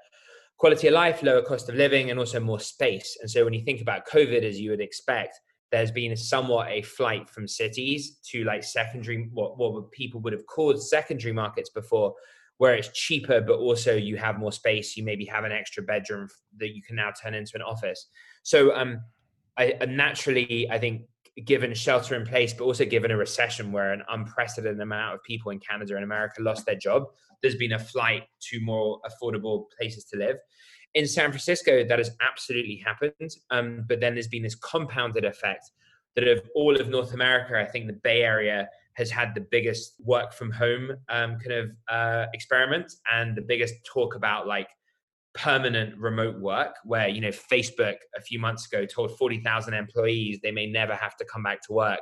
quality 0.58 0.88
of 0.88 0.94
life, 0.94 1.24
lower 1.24 1.44
cost 1.44 1.70
of 1.70 1.76
living, 1.76 2.10
and 2.10 2.20
also 2.20 2.42
more 2.42 2.60
space. 2.60 3.18
And 3.22 3.32
so, 3.32 3.46
when 3.46 3.54
you 3.54 3.64
think 3.64 3.82
about 3.82 4.06
COVID, 4.06 4.44
as 4.44 4.60
you 4.60 4.72
would 4.72 4.82
expect, 4.82 5.40
there's 5.72 5.92
been 5.92 6.16
somewhat 6.16 6.70
a 6.70 6.82
flight 6.82 7.30
from 7.30 7.48
cities 7.48 8.20
to 8.30 8.44
like 8.44 8.64
secondary 8.64 9.30
what 9.34 9.58
what 9.58 9.92
people 9.92 10.20
would 10.22 10.34
have 10.34 10.46
called 10.46 10.82
secondary 10.82 11.34
markets 11.34 11.70
before 11.70 12.14
where 12.58 12.74
it's 12.74 12.90
cheaper 12.94 13.42
but 13.42 13.58
also 13.58 13.96
you 13.96 14.18
have 14.18 14.40
more 14.40 14.52
space 14.52 14.98
you 14.98 15.04
maybe 15.04 15.26
have 15.26 15.44
an 15.44 15.52
extra 15.52 15.84
bedroom 15.84 16.28
that 16.58 16.76
you 16.76 16.82
can 16.82 16.96
now 16.96 17.12
turn 17.12 17.34
into 17.34 17.52
an 17.56 17.62
office. 17.62 18.08
So 18.44 18.76
um 18.76 19.00
I, 19.58 19.74
naturally 19.88 20.68
i 20.72 20.78
think 20.78 21.02
given 21.46 21.74
shelter 21.74 22.16
in 22.16 22.26
place 22.26 22.54
but 22.54 22.64
also 22.64 22.86
given 22.86 23.12
a 23.12 23.18
recession 23.18 23.72
where 23.72 23.92
an 23.92 24.04
unprecedented 24.10 24.80
amount 24.80 25.16
of 25.16 25.24
people 25.24 25.52
in 25.52 25.60
canada 25.60 25.96
and 25.96 26.04
america 26.04 26.42
lost 26.42 26.66
their 26.66 26.76
job 26.76 27.04
there's 27.42 27.56
been 27.56 27.74
a 27.74 27.80
flight 27.80 28.24
to 28.42 28.60
more 28.62 29.00
affordable 29.02 29.66
places 29.78 30.06
to 30.06 30.18
live 30.18 30.38
in 30.98 31.08
San 31.08 31.30
Francisco, 31.30 31.84
that 31.88 32.00
has 32.00 32.10
absolutely 32.28 32.82
happened. 32.84 33.32
Um, 33.52 33.86
but 33.88 34.00
then 34.00 34.16
there's 34.16 34.28
been 34.28 34.42
this 34.42 34.56
compounded 34.56 35.26
effect 35.26 35.70
that 36.16 36.28
of 36.28 36.42
all 36.56 36.76
of 36.76 36.90
North 36.90 37.14
America, 37.14 37.60
I 37.60 37.70
think 37.70 37.86
the 37.86 38.00
Bay 38.04 38.24
Area 38.24 38.68
has 38.94 39.12
had 39.12 39.36
the 39.36 39.42
biggest 39.52 39.94
work 40.00 40.34
from 40.34 40.52
home 40.52 40.92
um, 41.10 41.38
kind 41.38 41.52
of 41.52 41.70
uh, 41.88 42.26
experiment 42.34 42.92
and 43.14 43.38
the 43.38 43.44
biggest 43.44 43.76
talk 43.86 44.16
about 44.16 44.48
like 44.48 44.70
permanent 45.36 45.96
remote 46.00 46.40
work 46.40 46.74
where 46.84 47.08
you 47.08 47.22
know 47.22 47.30
facebook 47.30 47.98
a 48.18 48.22
few 48.22 48.40
months 48.40 48.66
ago 48.66 48.88
told 48.88 49.16
40,000 49.20 49.76
employees 49.76 50.40
they 50.42 50.52
may 50.52 50.66
never 50.66 50.96
have 50.96 51.16
to 51.18 51.26
come 51.32 51.44
back 51.44 51.62
to 51.68 51.74
work 51.74 52.00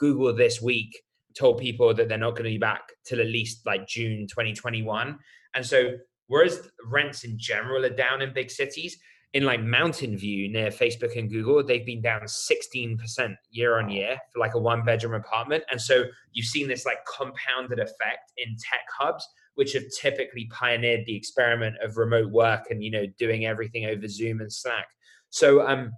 google 0.00 0.34
this 0.34 0.60
week 0.60 1.00
told 1.38 1.58
people 1.58 1.94
that 1.94 2.08
they're 2.08 2.18
not 2.18 2.32
going 2.32 2.42
to 2.42 2.50
be 2.50 2.58
back 2.58 2.82
till 3.06 3.20
at 3.20 3.28
least 3.28 3.64
like 3.66 3.86
june 3.86 4.26
2021 4.26 5.16
and 5.54 5.64
so 5.64 5.92
Whereas 6.32 6.66
rents 6.86 7.24
in 7.24 7.38
general 7.38 7.84
are 7.84 7.90
down 7.90 8.22
in 8.22 8.32
big 8.32 8.50
cities, 8.50 8.96
in 9.34 9.44
like 9.44 9.62
Mountain 9.62 10.16
View 10.16 10.50
near 10.50 10.70
Facebook 10.70 11.14
and 11.18 11.30
Google, 11.30 11.62
they've 11.62 11.84
been 11.84 12.00
down 12.00 12.22
16% 12.22 13.36
year 13.50 13.78
on 13.78 13.90
year 13.90 14.16
for 14.32 14.38
like 14.38 14.54
a 14.54 14.58
one 14.58 14.82
bedroom 14.82 15.12
apartment. 15.12 15.62
And 15.70 15.78
so 15.78 16.04
you've 16.32 16.46
seen 16.46 16.68
this 16.68 16.86
like 16.86 17.00
compounded 17.04 17.80
effect 17.80 18.32
in 18.38 18.56
tech 18.56 18.80
hubs, 18.98 19.28
which 19.56 19.74
have 19.74 19.82
typically 20.00 20.46
pioneered 20.50 21.04
the 21.04 21.14
experiment 21.14 21.76
of 21.84 21.98
remote 21.98 22.30
work 22.30 22.68
and, 22.70 22.82
you 22.82 22.90
know, 22.90 23.04
doing 23.18 23.44
everything 23.44 23.84
over 23.84 24.08
Zoom 24.08 24.40
and 24.40 24.50
Slack. 24.50 24.86
So, 25.28 25.68
um, 25.68 25.92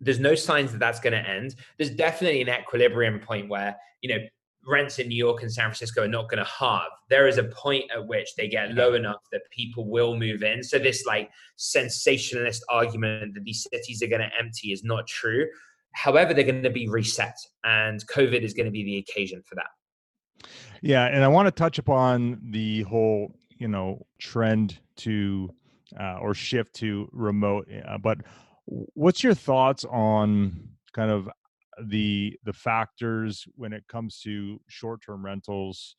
there's 0.00 0.20
no 0.20 0.36
signs 0.36 0.70
that 0.70 0.78
that's 0.78 1.00
going 1.00 1.14
to 1.14 1.28
end. 1.28 1.56
There's 1.78 1.90
definitely 1.90 2.42
an 2.42 2.48
equilibrium 2.48 3.18
point 3.18 3.48
where, 3.48 3.74
you 4.02 4.10
know, 4.14 4.24
rents 4.68 4.98
in 4.98 5.08
New 5.08 5.16
York 5.16 5.42
and 5.42 5.52
San 5.52 5.64
Francisco 5.64 6.02
are 6.02 6.08
not 6.08 6.28
going 6.28 6.44
to 6.44 6.50
halve. 6.50 6.90
There 7.08 7.26
is 7.26 7.38
a 7.38 7.44
point 7.44 7.84
at 7.94 8.06
which 8.06 8.28
they 8.36 8.48
get 8.48 8.74
low 8.74 8.94
enough 8.94 9.22
that 9.32 9.42
people 9.50 9.88
will 9.88 10.16
move 10.16 10.42
in. 10.42 10.62
So 10.62 10.78
this 10.78 11.04
like 11.06 11.30
sensationalist 11.56 12.64
argument 12.68 13.34
that 13.34 13.44
these 13.44 13.66
cities 13.72 14.02
are 14.02 14.08
going 14.08 14.20
to 14.20 14.30
empty 14.38 14.72
is 14.72 14.84
not 14.84 15.06
true. 15.06 15.46
However, 15.94 16.34
they're 16.34 16.44
going 16.44 16.62
to 16.62 16.70
be 16.70 16.88
reset, 16.88 17.36
and 17.64 18.06
COVID 18.06 18.42
is 18.42 18.52
going 18.52 18.66
to 18.66 18.72
be 18.72 18.84
the 18.84 18.98
occasion 18.98 19.42
for 19.46 19.56
that. 19.56 20.48
Yeah, 20.82 21.06
and 21.06 21.24
I 21.24 21.28
want 21.28 21.46
to 21.46 21.50
touch 21.50 21.78
upon 21.78 22.40
the 22.50 22.82
whole, 22.82 23.34
you 23.56 23.68
know, 23.68 24.06
trend 24.18 24.78
to 24.98 25.50
uh, 25.98 26.18
or 26.20 26.34
shift 26.34 26.74
to 26.76 27.08
remote. 27.12 27.66
Uh, 27.86 27.98
but 27.98 28.18
what's 28.66 29.24
your 29.24 29.34
thoughts 29.34 29.84
on 29.86 30.68
kind 30.92 31.10
of 31.10 31.28
the 31.86 32.38
the 32.44 32.52
factors 32.52 33.46
when 33.56 33.72
it 33.72 33.84
comes 33.88 34.20
to 34.20 34.60
short-term 34.68 35.24
rentals 35.24 35.96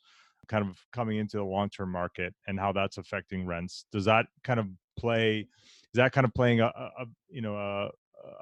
kind 0.47 0.67
of 0.67 0.77
coming 0.91 1.17
into 1.17 1.37
the 1.37 1.43
long-term 1.43 1.91
market 1.91 2.33
and 2.47 2.59
how 2.59 2.71
that's 2.71 2.97
affecting 2.97 3.45
rents 3.45 3.85
does 3.91 4.05
that 4.05 4.25
kind 4.43 4.59
of 4.59 4.67
play 4.97 5.47
is 5.93 5.95
that 5.95 6.11
kind 6.11 6.25
of 6.25 6.33
playing 6.33 6.59
a, 6.59 6.65
a 6.65 7.05
you 7.29 7.41
know 7.41 7.55
a, 7.55 7.89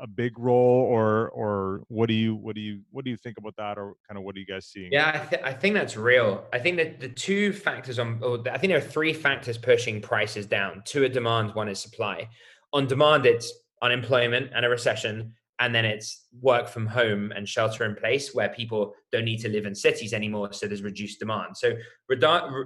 a 0.02 0.08
big 0.08 0.38
role 0.38 0.82
or 0.90 1.30
or 1.30 1.84
what 1.88 2.08
do 2.08 2.14
you 2.14 2.36
what 2.36 2.56
do 2.56 2.62
you 2.62 2.82
what 2.92 3.06
do 3.06 3.12
you 3.12 3.18
think 3.18 3.38
about 3.38 3.56
that 3.58 3.78
or 3.78 3.94
kind 4.08 4.18
of 4.18 4.24
what 4.24 4.36
are 4.36 4.40
you 4.40 4.46
guys 4.46 4.66
seeing? 4.66 4.92
Yeah 4.92 5.22
i, 5.24 5.26
th- 5.26 5.42
I 5.44 5.54
think 5.54 5.76
that's 5.76 5.96
real. 5.96 6.46
I 6.52 6.60
think 6.60 6.78
that 6.78 7.00
the 7.00 7.10
two 7.10 7.54
factors 7.54 8.00
on 8.00 8.22
i 8.52 8.58
think 8.58 8.72
there 8.72 8.78
are 8.78 8.82
three 8.82 9.14
factors 9.14 9.58
pushing 9.58 10.02
prices 10.02 10.46
down. 10.46 10.82
Two 10.86 11.04
are 11.04 11.10
demand 11.10 11.56
one 11.56 11.70
is 11.70 11.80
supply. 11.80 12.30
On 12.74 12.88
demand 12.88 13.26
it's 13.26 13.52
unemployment 13.82 14.52
and 14.56 14.66
a 14.66 14.70
recession 14.70 15.34
and 15.60 15.74
then 15.74 15.86
it's 15.86 16.28
work 16.42 16.68
from 16.68 16.86
home 16.86 17.32
and 17.36 17.48
shelter 17.48 17.84
in 17.86 17.96
place 17.96 18.34
where 18.34 18.50
people 18.50 18.94
don't 19.12 19.26
need 19.26 19.40
to 19.40 19.50
live 19.50 19.66
in 19.66 19.74
cities 19.74 20.14
anymore 20.14 20.54
so 20.54 20.68
there's 20.68 20.84
reduced 20.84 21.20
demand. 21.20 21.58
So 21.58 21.74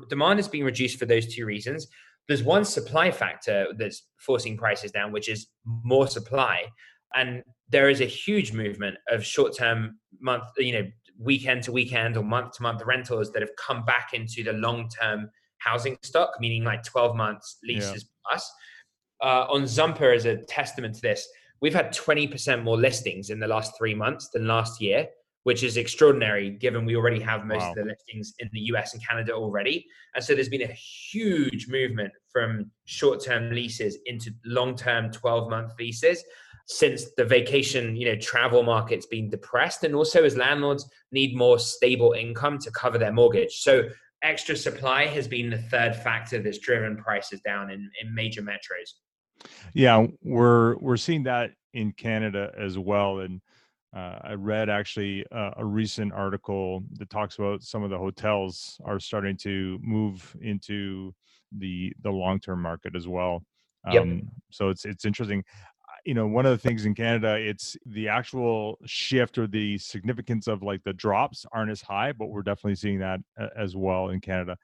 demand 0.10 0.40
is 0.40 0.48
being 0.48 0.66
reduced 0.66 1.00
for 1.00 1.06
those 1.06 1.34
two 1.34 1.46
reasons. 1.46 1.88
There's 2.28 2.44
one 2.44 2.66
supply 2.66 3.12
factor 3.12 3.68
that's 3.78 4.08
forcing 4.18 4.58
prices 4.58 4.92
down 4.92 5.12
which 5.12 5.30
is 5.30 5.48
more 5.66 6.08
supply 6.08 6.66
and 7.16 7.44
there 7.70 7.90
is 7.90 8.02
a 8.02 8.06
huge 8.06 8.54
movement 8.54 8.98
of 9.10 9.26
short-term 9.26 9.98
month 10.20 10.44
you 10.58 10.74
know 10.74 10.88
weekend 11.18 11.64
to 11.64 11.72
weekend 11.72 12.18
or 12.18 12.24
month 12.24 12.54
to 12.54 12.64
month 12.64 12.82
rentals 12.86 13.32
that 13.32 13.42
have 13.42 13.52
come 13.58 13.86
back 13.86 14.10
into 14.14 14.44
the 14.44 14.54
long-term 14.54 15.30
housing 15.60 15.98
stock 16.04 16.32
meaning 16.40 16.64
like 16.64 16.84
12 16.84 17.16
months 17.16 17.58
leases 17.64 18.04
yeah. 18.04 18.30
plus. 18.30 18.52
Uh, 19.24 19.46
on 19.52 19.64
Zumper 19.64 20.16
as 20.16 20.26
a 20.26 20.38
testament 20.46 20.96
to 20.96 21.02
this 21.02 21.28
we've 21.62 21.74
had 21.74 21.94
20% 21.94 22.64
more 22.64 22.78
listings 22.78 23.30
in 23.30 23.40
the 23.40 23.48
last 23.48 23.78
three 23.78 23.94
months 23.94 24.30
than 24.30 24.48
last 24.48 24.82
year, 24.82 25.08
which 25.44 25.64
is 25.64 25.78
extraordinary 25.78 26.50
given 26.50 26.86
we 26.86 26.96
already 26.96 27.20
have 27.20 27.46
most 27.46 27.62
wow. 27.62 27.70
of 27.70 27.76
the 27.76 27.84
listings 27.84 28.34
in 28.40 28.50
the 28.52 28.60
US 28.74 28.94
and 28.94 29.08
Canada 29.08 29.34
already. 29.34 29.86
And 30.16 30.24
so 30.24 30.34
there's 30.34 30.50
been 30.50 30.62
a 30.64 30.74
huge 31.12 31.68
movement 31.68 32.12
from 32.32 32.72
short 32.86 33.24
term 33.24 33.52
leases 33.52 33.98
into 34.06 34.32
long 34.46 34.76
term 34.76 35.12
12 35.12 35.50
month 35.50 35.74
leases 35.80 36.24
since 36.68 37.06
the 37.18 37.26
vacation 37.26 37.96
you 37.96 38.06
know 38.06 38.16
travel 38.16 38.64
market's 38.64 39.08
been 39.08 39.30
depressed 39.30 39.84
and 39.84 39.96
also 39.96 40.24
as 40.24 40.38
landlords 40.38 40.88
need 41.12 41.36
more 41.36 41.58
stable 41.58 42.14
income 42.14 42.58
to 42.60 42.72
cover 42.72 42.98
their 42.98 43.12
mortgage 43.12 43.52
so 43.56 43.84
extra 44.24 44.56
supply 44.56 45.06
has 45.06 45.28
been 45.28 45.50
the 45.50 45.58
third 45.58 45.96
factor 45.96 46.42
that's 46.42 46.60
driven 46.60 46.96
prices 46.96 47.42
down 47.42 47.72
in, 47.72 47.90
in 48.02 48.14
major 48.14 48.42
metros 48.42 48.94
yeah, 49.74 50.06
we're 50.24 50.78
we're 50.78 50.98
seeing 50.98 51.24
that 51.24 51.52
in 51.74 51.94
Canada 51.94 52.52
as 52.58 52.78
well, 52.78 53.20
and 53.20 53.42
uh, 53.96 54.20
I 54.22 54.34
read 54.34 54.70
actually 54.70 55.26
uh, 55.32 55.52
a 55.58 55.66
recent 55.66 56.14
article 56.14 56.84
that 56.94 57.10
talks 57.10 57.38
about 57.38 57.62
some 57.62 57.84
of 57.84 57.90
the 57.90 57.98
hotels 57.98 58.80
are 58.86 59.00
starting 59.00 59.36
to 59.38 59.80
move 59.82 60.36
into 60.42 61.14
the 61.58 61.94
the 62.02 62.12
long 62.12 62.40
term 62.40 62.62
market 62.62 62.96
as 62.96 63.08
well. 63.08 63.44
Um, 63.86 63.94
yep. 63.94 64.24
So 64.52 64.70
it's 64.70 64.86
it's 64.86 65.06
interesting. 65.06 65.44
You 66.06 66.16
know, 66.16 66.26
one 66.26 66.48
of 66.48 66.52
the 66.52 66.58
things 66.58 66.86
in 66.86 66.96
Canada, 66.96 67.36
it's 67.36 67.78
the 67.86 68.08
actual 68.08 68.80
shift 68.86 69.38
or 69.38 69.46
the 69.46 69.78
significance 69.78 70.48
of 70.48 70.64
like 70.64 70.84
the 70.84 70.94
drops 70.94 71.46
aren't 71.52 71.70
as 71.70 71.82
high, 71.82 72.12
but 72.12 72.28
we're 72.28 72.42
definitely 72.42 72.76
seeing 72.76 73.00
that 73.00 73.20
uh, 73.40 73.50
as 73.56 73.76
well 73.76 74.10
in 74.10 74.20
Canada. 74.20 74.58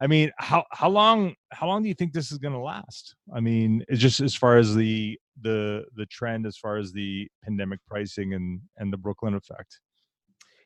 I 0.00 0.06
mean, 0.06 0.32
how 0.38 0.64
how 0.72 0.88
long 0.88 1.34
how 1.52 1.66
long 1.66 1.82
do 1.82 1.88
you 1.88 1.94
think 1.94 2.12
this 2.12 2.32
is 2.32 2.38
going 2.38 2.54
to 2.54 2.60
last? 2.60 3.14
I 3.32 3.40
mean, 3.40 3.84
just 3.92 4.20
as 4.20 4.34
far 4.34 4.56
as 4.56 4.74
the 4.74 5.18
the 5.40 5.84
the 5.94 6.06
trend, 6.06 6.46
as 6.46 6.56
far 6.56 6.76
as 6.76 6.92
the 6.92 7.28
pandemic 7.44 7.80
pricing 7.86 8.34
and 8.34 8.60
and 8.76 8.92
the 8.92 8.96
Brooklyn 8.96 9.34
effect. 9.34 9.80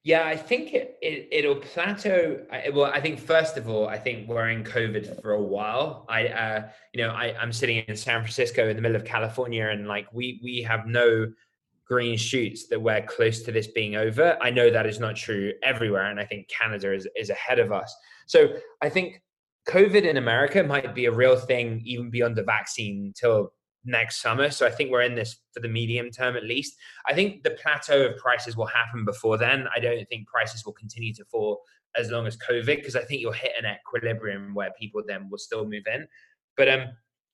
Yeah, 0.06 0.24
I 0.24 0.36
think 0.36 0.72
it, 0.72 0.96
it 1.02 1.44
will 1.48 1.56
plateau. 1.56 2.40
Well, 2.72 2.84
I 2.84 3.00
think 3.00 3.18
first 3.18 3.56
of 3.56 3.68
all, 3.68 3.88
I 3.88 3.98
think 3.98 4.28
we're 4.28 4.50
in 4.50 4.62
COVID 4.62 5.20
for 5.20 5.32
a 5.32 5.42
while. 5.42 6.06
I, 6.08 6.28
uh, 6.28 6.68
you 6.94 7.02
know, 7.02 7.10
I, 7.10 7.34
I'm 7.36 7.52
sitting 7.52 7.78
in 7.78 7.96
San 7.96 8.20
Francisco 8.20 8.68
in 8.68 8.76
the 8.76 8.82
middle 8.82 8.94
of 8.94 9.04
California, 9.04 9.66
and 9.66 9.88
like 9.88 10.06
we 10.12 10.38
we 10.44 10.62
have 10.62 10.86
no 10.86 11.32
green 11.86 12.16
shoots 12.16 12.66
that 12.68 12.80
we're 12.80 13.02
close 13.02 13.42
to 13.42 13.52
this 13.52 13.68
being 13.68 13.96
over. 13.96 14.36
I 14.40 14.50
know 14.50 14.70
that 14.70 14.86
is 14.86 14.98
not 14.98 15.16
true 15.16 15.52
everywhere, 15.62 16.10
and 16.10 16.18
I 16.18 16.24
think 16.24 16.48
Canada 16.48 16.92
is 16.92 17.08
is 17.16 17.30
ahead 17.30 17.58
of 17.58 17.72
us. 17.72 17.94
So 18.26 18.54
I 18.82 18.88
think 18.88 19.22
COVID 19.68 20.02
in 20.02 20.16
America 20.16 20.62
might 20.62 20.94
be 20.94 21.06
a 21.06 21.12
real 21.12 21.36
thing 21.36 21.82
even 21.84 22.10
beyond 22.10 22.36
the 22.36 22.42
vaccine 22.42 23.12
till 23.18 23.52
next 23.84 24.20
summer. 24.20 24.50
So 24.50 24.66
I 24.66 24.70
think 24.70 24.90
we're 24.90 25.02
in 25.02 25.14
this 25.14 25.36
for 25.52 25.60
the 25.60 25.68
medium 25.68 26.10
term 26.10 26.36
at 26.36 26.44
least. 26.44 26.74
I 27.06 27.14
think 27.14 27.42
the 27.42 27.50
plateau 27.50 28.06
of 28.06 28.16
prices 28.16 28.56
will 28.56 28.66
happen 28.66 29.04
before 29.04 29.38
then. 29.38 29.66
I 29.74 29.80
don't 29.80 30.06
think 30.08 30.28
prices 30.28 30.64
will 30.66 30.72
continue 30.72 31.14
to 31.14 31.24
fall 31.24 31.62
as 31.96 32.10
long 32.10 32.26
as 32.26 32.36
COVID 32.36 32.76
because 32.76 32.96
I 32.96 33.02
think 33.02 33.20
you'll 33.20 33.32
hit 33.32 33.52
an 33.58 33.64
equilibrium 33.64 34.54
where 34.54 34.70
people 34.78 35.02
then 35.06 35.28
will 35.30 35.38
still 35.38 35.64
move 35.64 35.84
in. 35.92 36.06
But 36.56 36.68
um, 36.68 36.84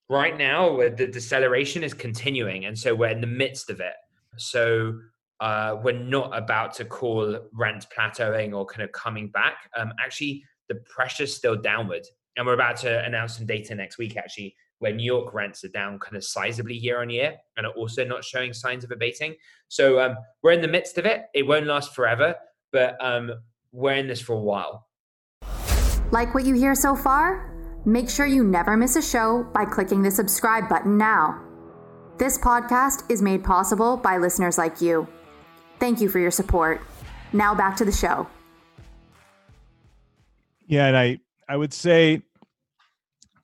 right 0.08 0.36
now 0.36 0.76
the 0.76 1.06
deceleration 1.06 1.82
is 1.82 1.94
continuing, 1.94 2.66
and 2.66 2.78
so 2.78 2.94
we're 2.94 3.08
in 3.08 3.20
the 3.20 3.26
midst 3.26 3.70
of 3.70 3.80
it. 3.80 3.94
So 4.38 4.98
uh, 5.40 5.76
we're 5.82 5.98
not 5.98 6.36
about 6.36 6.74
to 6.74 6.84
call 6.84 7.38
rent 7.52 7.86
plateauing 7.96 8.54
or 8.54 8.64
kind 8.66 8.82
of 8.82 8.92
coming 8.92 9.28
back. 9.28 9.70
Um, 9.76 9.92
actually, 10.02 10.44
the 10.68 10.76
pressure's 10.88 11.34
still 11.34 11.56
downward 11.56 12.06
and 12.36 12.46
we're 12.46 12.54
about 12.54 12.76
to 12.78 13.04
announce 13.04 13.36
some 13.36 13.46
data 13.46 13.74
next 13.74 13.98
week 13.98 14.16
actually 14.16 14.54
where 14.78 14.92
New 14.92 15.04
York 15.04 15.32
rents 15.32 15.62
are 15.64 15.68
down 15.68 15.98
kind 15.98 16.16
of 16.16 16.22
sizably 16.22 16.80
year 16.80 17.02
on 17.02 17.10
year 17.10 17.36
and 17.56 17.66
are 17.66 17.72
also 17.72 18.04
not 18.04 18.24
showing 18.24 18.52
signs 18.52 18.82
of 18.82 18.90
abating. 18.90 19.36
So 19.68 20.00
um, 20.00 20.16
we're 20.42 20.52
in 20.52 20.60
the 20.60 20.68
midst 20.68 20.98
of 20.98 21.06
it. 21.06 21.26
It 21.34 21.46
won't 21.46 21.66
last 21.66 21.94
forever, 21.94 22.34
but 22.72 22.96
um, 23.00 23.30
we're 23.70 23.94
in 23.94 24.08
this 24.08 24.20
for 24.20 24.32
a 24.32 24.40
while. 24.40 24.88
Like 26.10 26.34
what 26.34 26.44
you 26.44 26.54
hear 26.54 26.74
so 26.74 26.96
far? 26.96 27.48
Make 27.84 28.10
sure 28.10 28.26
you 28.26 28.42
never 28.42 28.76
miss 28.76 28.96
a 28.96 29.02
show 29.02 29.44
by 29.54 29.64
clicking 29.64 30.02
the 30.02 30.10
subscribe 30.10 30.68
button 30.68 30.98
now. 30.98 31.51
This 32.18 32.38
podcast 32.38 33.10
is 33.10 33.22
made 33.22 33.42
possible 33.42 33.96
by 33.96 34.18
listeners 34.18 34.58
like 34.58 34.80
you. 34.80 35.08
Thank 35.80 36.00
you 36.00 36.08
for 36.08 36.18
your 36.18 36.30
support. 36.30 36.82
Now 37.32 37.54
back 37.54 37.76
to 37.76 37.84
the 37.84 37.92
show. 37.92 38.28
Yeah, 40.66 40.86
and 40.86 40.96
I 40.96 41.18
I 41.48 41.56
would 41.56 41.72
say, 41.72 42.22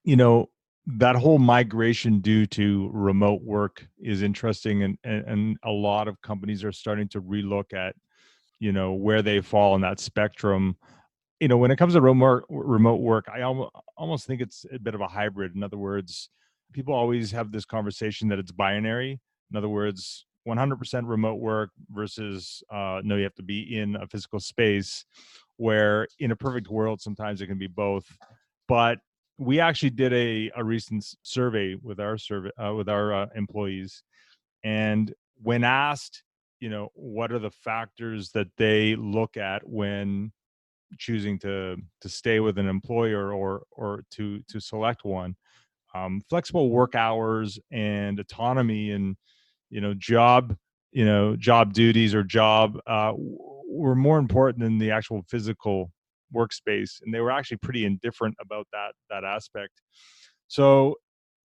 you 0.04 0.16
know, 0.16 0.50
that 0.86 1.16
whole 1.16 1.38
migration 1.38 2.20
due 2.20 2.46
to 2.46 2.90
remote 2.92 3.42
work 3.42 3.86
is 3.98 4.22
interesting, 4.22 4.82
and, 4.82 4.98
and 5.02 5.24
and 5.26 5.56
a 5.64 5.70
lot 5.70 6.06
of 6.06 6.20
companies 6.20 6.62
are 6.62 6.72
starting 6.72 7.08
to 7.08 7.22
relook 7.22 7.72
at, 7.72 7.96
you 8.60 8.72
know, 8.72 8.92
where 8.92 9.22
they 9.22 9.40
fall 9.40 9.74
in 9.74 9.80
that 9.80 9.98
spectrum. 9.98 10.76
You 11.40 11.48
know, 11.48 11.56
when 11.56 11.70
it 11.70 11.76
comes 11.76 11.94
to 11.94 12.02
remote 12.02 12.44
remote 12.50 13.00
work, 13.00 13.28
I 13.28 13.42
almost 13.96 14.26
think 14.26 14.42
it's 14.42 14.66
a 14.72 14.78
bit 14.78 14.94
of 14.94 15.00
a 15.00 15.08
hybrid. 15.08 15.56
In 15.56 15.62
other 15.62 15.78
words, 15.78 16.28
people 16.72 16.94
always 16.94 17.30
have 17.32 17.52
this 17.52 17.64
conversation 17.64 18.28
that 18.28 18.38
it's 18.38 18.52
binary. 18.52 19.20
In 19.50 19.56
other 19.56 19.68
words, 19.68 20.26
100% 20.46 21.02
remote 21.06 21.40
work 21.40 21.70
versus 21.90 22.62
uh, 22.72 23.00
no, 23.04 23.16
you 23.16 23.22
have 23.22 23.34
to 23.34 23.42
be 23.42 23.78
in 23.78 23.96
a 23.96 24.06
physical 24.06 24.40
space 24.40 25.04
where 25.58 26.06
in 26.20 26.30
a 26.30 26.36
perfect 26.36 26.68
world 26.68 27.00
sometimes 27.00 27.40
it 27.40 27.46
can 27.46 27.58
be 27.58 27.66
both 27.66 28.06
but 28.68 28.98
we 29.38 29.60
actually 29.60 29.90
did 29.90 30.12
a, 30.12 30.50
a 30.56 30.64
recent 30.64 31.04
survey 31.22 31.76
with 31.82 32.00
our 32.00 32.16
survey 32.16 32.50
uh, 32.58 32.72
with 32.72 32.88
our 32.88 33.12
uh, 33.12 33.26
employees 33.34 34.02
and 34.64 35.12
when 35.42 35.64
asked 35.64 36.22
you 36.60 36.70
know 36.70 36.88
what 36.94 37.32
are 37.32 37.38
the 37.38 37.50
factors 37.50 38.30
that 38.30 38.48
they 38.56 38.96
look 38.96 39.36
at 39.36 39.66
when 39.68 40.32
choosing 40.98 41.38
to 41.38 41.76
to 42.00 42.08
stay 42.08 42.40
with 42.40 42.58
an 42.58 42.68
employer 42.68 43.32
or 43.32 43.62
or 43.72 44.04
to 44.10 44.40
to 44.48 44.58
select 44.58 45.04
one 45.04 45.36
um, 45.98 46.20
flexible 46.28 46.70
work 46.70 46.94
hours 46.94 47.58
and 47.70 48.18
autonomy 48.18 48.90
and 48.90 49.16
you 49.70 49.80
know 49.80 49.94
job 49.94 50.56
you 50.92 51.04
know 51.04 51.36
job 51.36 51.72
duties 51.72 52.14
or 52.14 52.22
job 52.22 52.78
uh, 52.86 53.12
were 53.66 53.94
more 53.94 54.18
important 54.18 54.62
than 54.62 54.78
the 54.78 54.90
actual 54.90 55.22
physical 55.28 55.90
workspace 56.34 57.00
and 57.02 57.12
they 57.12 57.20
were 57.20 57.30
actually 57.30 57.56
pretty 57.58 57.84
indifferent 57.84 58.34
about 58.40 58.66
that 58.72 58.92
that 59.10 59.24
aspect 59.24 59.72
so 60.46 60.94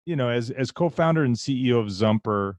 you 0.05 0.15
know 0.15 0.29
as 0.29 0.49
as 0.51 0.71
co-founder 0.71 1.23
and 1.23 1.35
ceo 1.35 1.79
of 1.79 1.89
zumper 1.89 2.57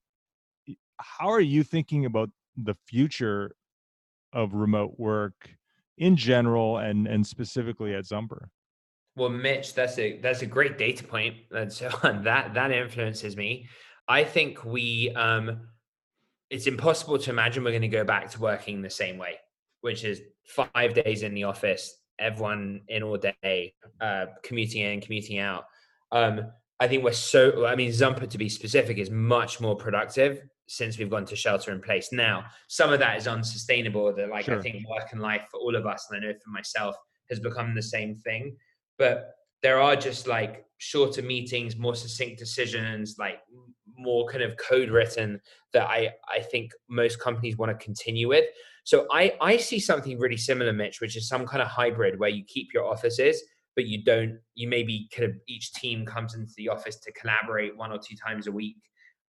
how 0.99 1.29
are 1.29 1.41
you 1.41 1.63
thinking 1.63 2.05
about 2.05 2.31
the 2.57 2.75
future 2.87 3.55
of 4.33 4.55
remote 4.55 4.95
work 4.99 5.51
in 5.99 6.17
general 6.17 6.79
and 6.79 7.07
and 7.07 7.27
specifically 7.27 7.95
at 7.95 8.05
Zumper? 8.05 8.49
Well, 9.16 9.28
Mitch, 9.28 9.75
that's 9.75 9.99
a 9.99 10.18
that's 10.18 10.42
a 10.42 10.47
great 10.47 10.78
data 10.78 11.04
point, 11.04 11.37
and 11.50 11.73
so 11.73 11.90
on 12.02 12.25
that 12.25 12.54
that 12.54 12.73
influences 12.73 13.37
me. 13.37 13.68
I 14.09 14.25
think 14.25 14.64
we 14.64 15.11
um, 15.11 15.68
it's 16.50 16.66
impossible 16.66 17.18
to 17.18 17.30
imagine 17.30 17.64
we're 17.64 17.71
going 17.71 17.83
to 17.83 17.88
go 17.88 18.04
back 18.04 18.30
to 18.30 18.40
working 18.40 18.83
the 18.83 18.90
same 18.90 19.18
way, 19.18 19.37
which 19.80 20.04
is 20.04 20.21
five 20.44 20.94
days 20.94 21.23
in 21.23 21.35
the 21.35 21.44
office, 21.44 22.02
everyone 22.18 22.83
in 22.88 23.02
all 23.02 23.16
day, 23.16 23.75
uh, 24.00 24.26
commuting 24.42 24.83
in, 24.83 25.00
commuting 25.00 25.38
out. 25.38 25.64
Um, 26.12 26.52
I 26.80 26.88
think 26.88 27.04
we're 27.04 27.12
so. 27.12 27.66
I 27.66 27.76
mean, 27.76 27.92
Zumper 27.92 28.26
to 28.26 28.38
be 28.38 28.49
specific 28.49 28.99
is 28.99 29.11
much 29.11 29.61
more 29.61 29.76
productive 29.76 30.42
since 30.66 30.99
we've 30.99 31.11
gone 31.11 31.25
to 31.26 31.37
shelter 31.37 31.73
in 31.73 31.80
place. 31.80 32.11
Now, 32.12 32.44
some 32.68 32.92
of 32.92 32.99
that 32.99 33.16
is 33.16 33.26
unsustainable. 33.26 34.12
That 34.14 34.28
like 34.28 34.47
sure. 34.47 34.59
I 34.59 34.62
think 34.62 34.88
work 34.88 35.12
and 35.12 35.21
life 35.21 35.47
for 35.50 35.61
all 35.61 35.76
of 35.76 35.87
us, 35.87 36.09
and 36.11 36.23
I 36.23 36.26
know 36.26 36.35
for 36.44 36.50
myself, 36.50 36.97
has 37.30 37.40
become 37.40 37.75
the 37.75 37.83
same 37.83 38.16
thing. 38.16 38.56
But 38.99 39.35
there 39.63 39.81
are 39.81 39.97
just 39.97 40.27
like 40.27 40.65
shorter 40.79 41.23
meetings, 41.23 41.77
more 41.77 41.95
succinct 41.95 42.39
decisions, 42.39 43.17
like 43.19 43.41
more 43.97 44.27
kind 44.27 44.43
of 44.43 44.57
code 44.57 44.91
written 44.91 45.41
that 45.73 45.89
I 45.89 46.13
I 46.29 46.41
think 46.41 46.73
most 46.89 47.21
companies 47.21 47.57
want 47.57 47.71
to 47.79 47.85
continue 47.85 48.29
with. 48.29 48.45
So 48.85 49.07
I 49.11 49.35
I 49.41 49.57
see 49.57 49.81
something 49.81 50.19
really 50.19 50.37
similar, 50.37 50.73
Mitch, 50.73 51.01
which 51.01 51.17
is 51.17 51.29
some 51.29 51.47
kind 51.47 51.63
of 51.63 51.69
hybrid 51.69 52.19
where 52.19 52.29
you 52.29 52.45
keep 52.45 52.75
your 52.75 52.85
offices, 52.85 53.43
but 53.75 53.87
you 53.87 54.05
don't. 54.05 54.39
You 54.55 54.69
maybe 54.69 55.09
kind 55.15 55.31
of 55.31 55.37
each 55.49 55.73
team 55.73 56.05
comes 56.05 56.35
into 56.35 56.53
the 56.57 56.69
office 56.69 56.97
to 56.97 57.13
collaborate 57.13 57.77
one 57.77 57.91
or 57.93 57.99
two 57.99 58.17
times 58.17 58.47
a 58.47 58.53
week, 58.53 58.77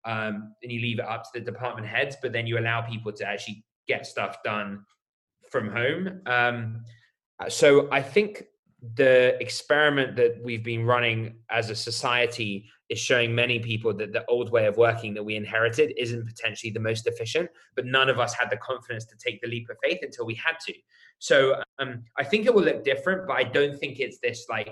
um, 0.03 0.53
and 0.61 0.71
you 0.71 0.81
leave 0.81 0.99
it 0.99 1.05
up 1.05 1.23
to 1.23 1.29
the 1.39 1.39
department 1.39 1.87
heads. 1.87 2.17
But 2.21 2.33
then 2.33 2.45
you 2.45 2.59
allow 2.59 2.81
people 2.81 3.11
to 3.13 3.25
actually 3.25 3.63
get 3.87 4.05
stuff 4.05 4.37
done 4.43 4.83
from 5.49 5.69
home. 5.69 6.21
Um, 6.25 6.83
so 7.47 7.89
I 7.91 8.01
think 8.01 8.43
the 8.95 9.37
experiment 9.39 10.15
that 10.15 10.39
we've 10.43 10.63
been 10.63 10.85
running 10.85 11.35
as 11.49 11.69
a 11.69 11.75
society 11.75 12.69
is 12.89 12.99
showing 12.99 13.33
many 13.33 13.59
people 13.59 13.93
that 13.93 14.13
the 14.13 14.23
old 14.27 14.51
way 14.51 14.65
of 14.67 14.77
working 14.77 15.13
that 15.13 15.23
we 15.23 15.35
inherited 15.35 15.93
isn't 15.97 16.25
potentially 16.25 16.71
the 16.71 16.79
most 16.79 17.07
efficient 17.07 17.49
but 17.75 17.85
none 17.85 18.09
of 18.09 18.19
us 18.19 18.33
had 18.33 18.49
the 18.49 18.57
confidence 18.57 19.05
to 19.05 19.15
take 19.17 19.41
the 19.41 19.47
leap 19.47 19.67
of 19.69 19.77
faith 19.83 19.99
until 20.01 20.25
we 20.25 20.35
had 20.35 20.55
to. 20.65 20.73
So 21.19 21.61
um, 21.79 22.03
i 22.17 22.23
think 22.23 22.45
it 22.45 22.53
will 22.53 22.63
look 22.63 22.83
different 22.83 23.27
but 23.27 23.37
i 23.37 23.43
don't 23.43 23.77
think 23.79 23.99
it's 23.99 24.19
this 24.19 24.45
like 24.49 24.69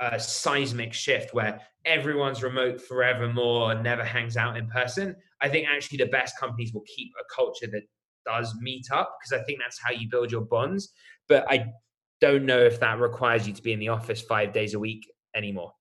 uh, 0.00 0.18
seismic 0.18 0.94
shift 0.94 1.34
where 1.34 1.60
everyone's 1.84 2.42
remote 2.42 2.80
forevermore 2.80 3.72
and 3.72 3.82
never 3.82 4.02
hangs 4.02 4.36
out 4.36 4.56
in 4.56 4.66
person. 4.68 5.14
I 5.42 5.48
think 5.48 5.68
actually 5.68 5.98
the 5.98 6.06
best 6.06 6.38
companies 6.38 6.72
will 6.72 6.84
keep 6.86 7.10
a 7.20 7.34
culture 7.34 7.66
that 7.66 7.82
does 8.26 8.54
meet 8.60 8.86
up 8.92 9.16
because 9.18 9.40
i 9.40 9.44
think 9.44 9.58
that's 9.58 9.80
how 9.82 9.90
you 9.90 10.08
build 10.10 10.30
your 10.30 10.42
bonds. 10.42 10.92
But 11.28 11.44
i 11.50 11.66
don't 12.20 12.44
know 12.46 12.58
if 12.58 12.80
that 12.80 12.98
requires 12.98 13.46
you 13.46 13.52
to 13.54 13.62
be 13.62 13.72
in 13.72 13.78
the 13.78 13.88
office 13.88 14.20
five 14.20 14.52
days 14.52 14.74
a 14.74 14.78
week 14.78 15.10
anymore. 15.34 15.72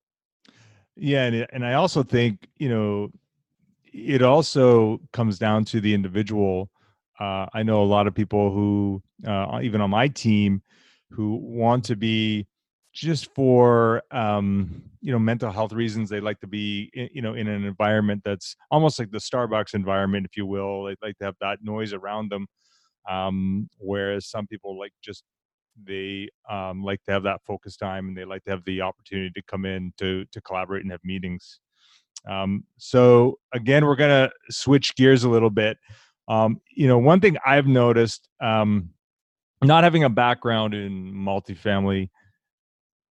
Yeah, 0.96 1.25
and 1.25 1.48
and 1.51 1.65
I 1.65 1.74
also 1.74 2.03
think 2.03 2.48
you 2.58 2.69
know 2.69 3.12
it 3.93 4.22
also 4.22 5.00
comes 5.13 5.39
down 5.39 5.65
to 5.65 5.81
the 5.81 5.93
individual. 5.93 6.69
Uh, 7.19 7.48
I 7.53 7.63
know 7.63 7.84
a 7.84 7.86
lot 7.86 8.08
of 8.08 8.15
people 8.15 8.51
who, 8.51 9.01
uh, 9.27 9.60
even 9.62 9.81
on 9.81 9.89
my 9.89 10.08
team, 10.08 10.62
who 11.12 11.36
want 11.36 11.84
to 11.86 11.96
be 11.96 12.48
just 12.93 13.34
for 13.34 14.03
um, 14.12 14.84
you 15.01 15.12
know 15.12 15.19
mental 15.19 15.51
health 15.51 15.74
reasons. 15.74 16.10
They 16.10 16.19
like 16.19 16.39
to 16.41 16.48
be 16.48 16.91
you 16.93 17.22
know 17.22 17.34
in 17.34 17.48
an 17.48 17.65
environment 17.65 18.22
that's 18.25 18.55
almost 18.72 19.00
like 19.00 19.12
the 19.12 19.19
Starbucks 19.19 19.74
environment, 19.74 20.25
if 20.25 20.38
you 20.38 20.46
will. 20.46 20.86
They 20.86 20.96
like 21.01 21.17
to 21.19 21.25
have 21.25 21.36
that 21.41 21.60
noise 21.63 21.93
around 21.93 22.31
them. 22.31 22.48
Um, 23.10 23.69
whereas 23.79 24.27
some 24.27 24.46
people 24.48 24.77
like 24.77 24.91
just 25.01 25.24
they 25.86 26.29
um, 26.50 26.83
like 26.83 27.03
to 27.03 27.12
have 27.12 27.24
that 27.24 27.41
focus 27.45 27.77
time 27.77 28.07
and 28.07 28.17
they 28.17 28.25
like 28.25 28.43
to 28.43 28.51
have 28.51 28.63
the 28.65 28.81
opportunity 28.81 29.31
to 29.31 29.41
come 29.43 29.65
in 29.65 29.93
to 29.98 30.25
to 30.31 30.41
collaborate 30.41 30.83
and 30.83 30.91
have 30.91 31.03
meetings. 31.03 31.59
Um, 32.29 32.63
so 32.77 33.39
again 33.53 33.86
we're 33.86 33.95
going 33.95 34.27
to 34.27 34.31
switch 34.51 34.95
gears 34.95 35.24
a 35.24 35.29
little 35.29 35.50
bit. 35.50 35.77
Um, 36.27 36.62
you 36.69 36.88
know 36.88 36.98
one 36.98 37.19
thing 37.19 37.38
i've 37.45 37.67
noticed 37.67 38.29
um, 38.39 38.89
not 39.63 39.83
having 39.83 40.03
a 40.03 40.09
background 40.09 40.74
in 40.74 41.12
multifamily 41.13 42.09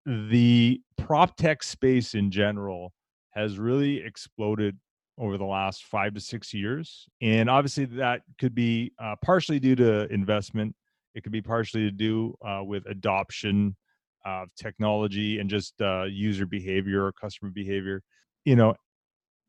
the 0.06 0.80
prop 0.96 1.36
tech 1.36 1.62
space 1.62 2.14
in 2.14 2.30
general 2.30 2.92
has 3.32 3.58
really 3.58 3.98
exploded 3.98 4.78
over 5.18 5.36
the 5.36 5.44
last 5.44 5.84
five 5.84 6.14
to 6.14 6.20
six 6.20 6.54
years 6.54 7.06
and 7.20 7.50
obviously 7.50 7.84
that 7.84 8.22
could 8.38 8.54
be 8.54 8.92
uh, 9.02 9.16
partially 9.22 9.58
due 9.58 9.74
to 9.74 10.06
investment 10.12 10.74
it 11.18 11.22
could 11.22 11.32
be 11.32 11.42
partially 11.42 11.82
to 11.82 11.90
do 11.90 12.34
uh, 12.46 12.62
with 12.64 12.86
adoption 12.86 13.76
of 14.24 14.48
technology 14.54 15.40
and 15.40 15.50
just 15.50 15.74
uh, 15.80 16.04
user 16.04 16.46
behavior 16.46 17.04
or 17.04 17.12
customer 17.12 17.50
behavior. 17.50 18.02
You 18.44 18.54
know, 18.54 18.74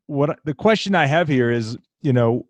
what 0.08 0.40
the 0.46 0.56
question 0.56 0.96
I 0.96 1.06
have 1.06 1.28
here 1.28 1.52
is, 1.52 1.78
you 2.02 2.12
know, 2.12 2.48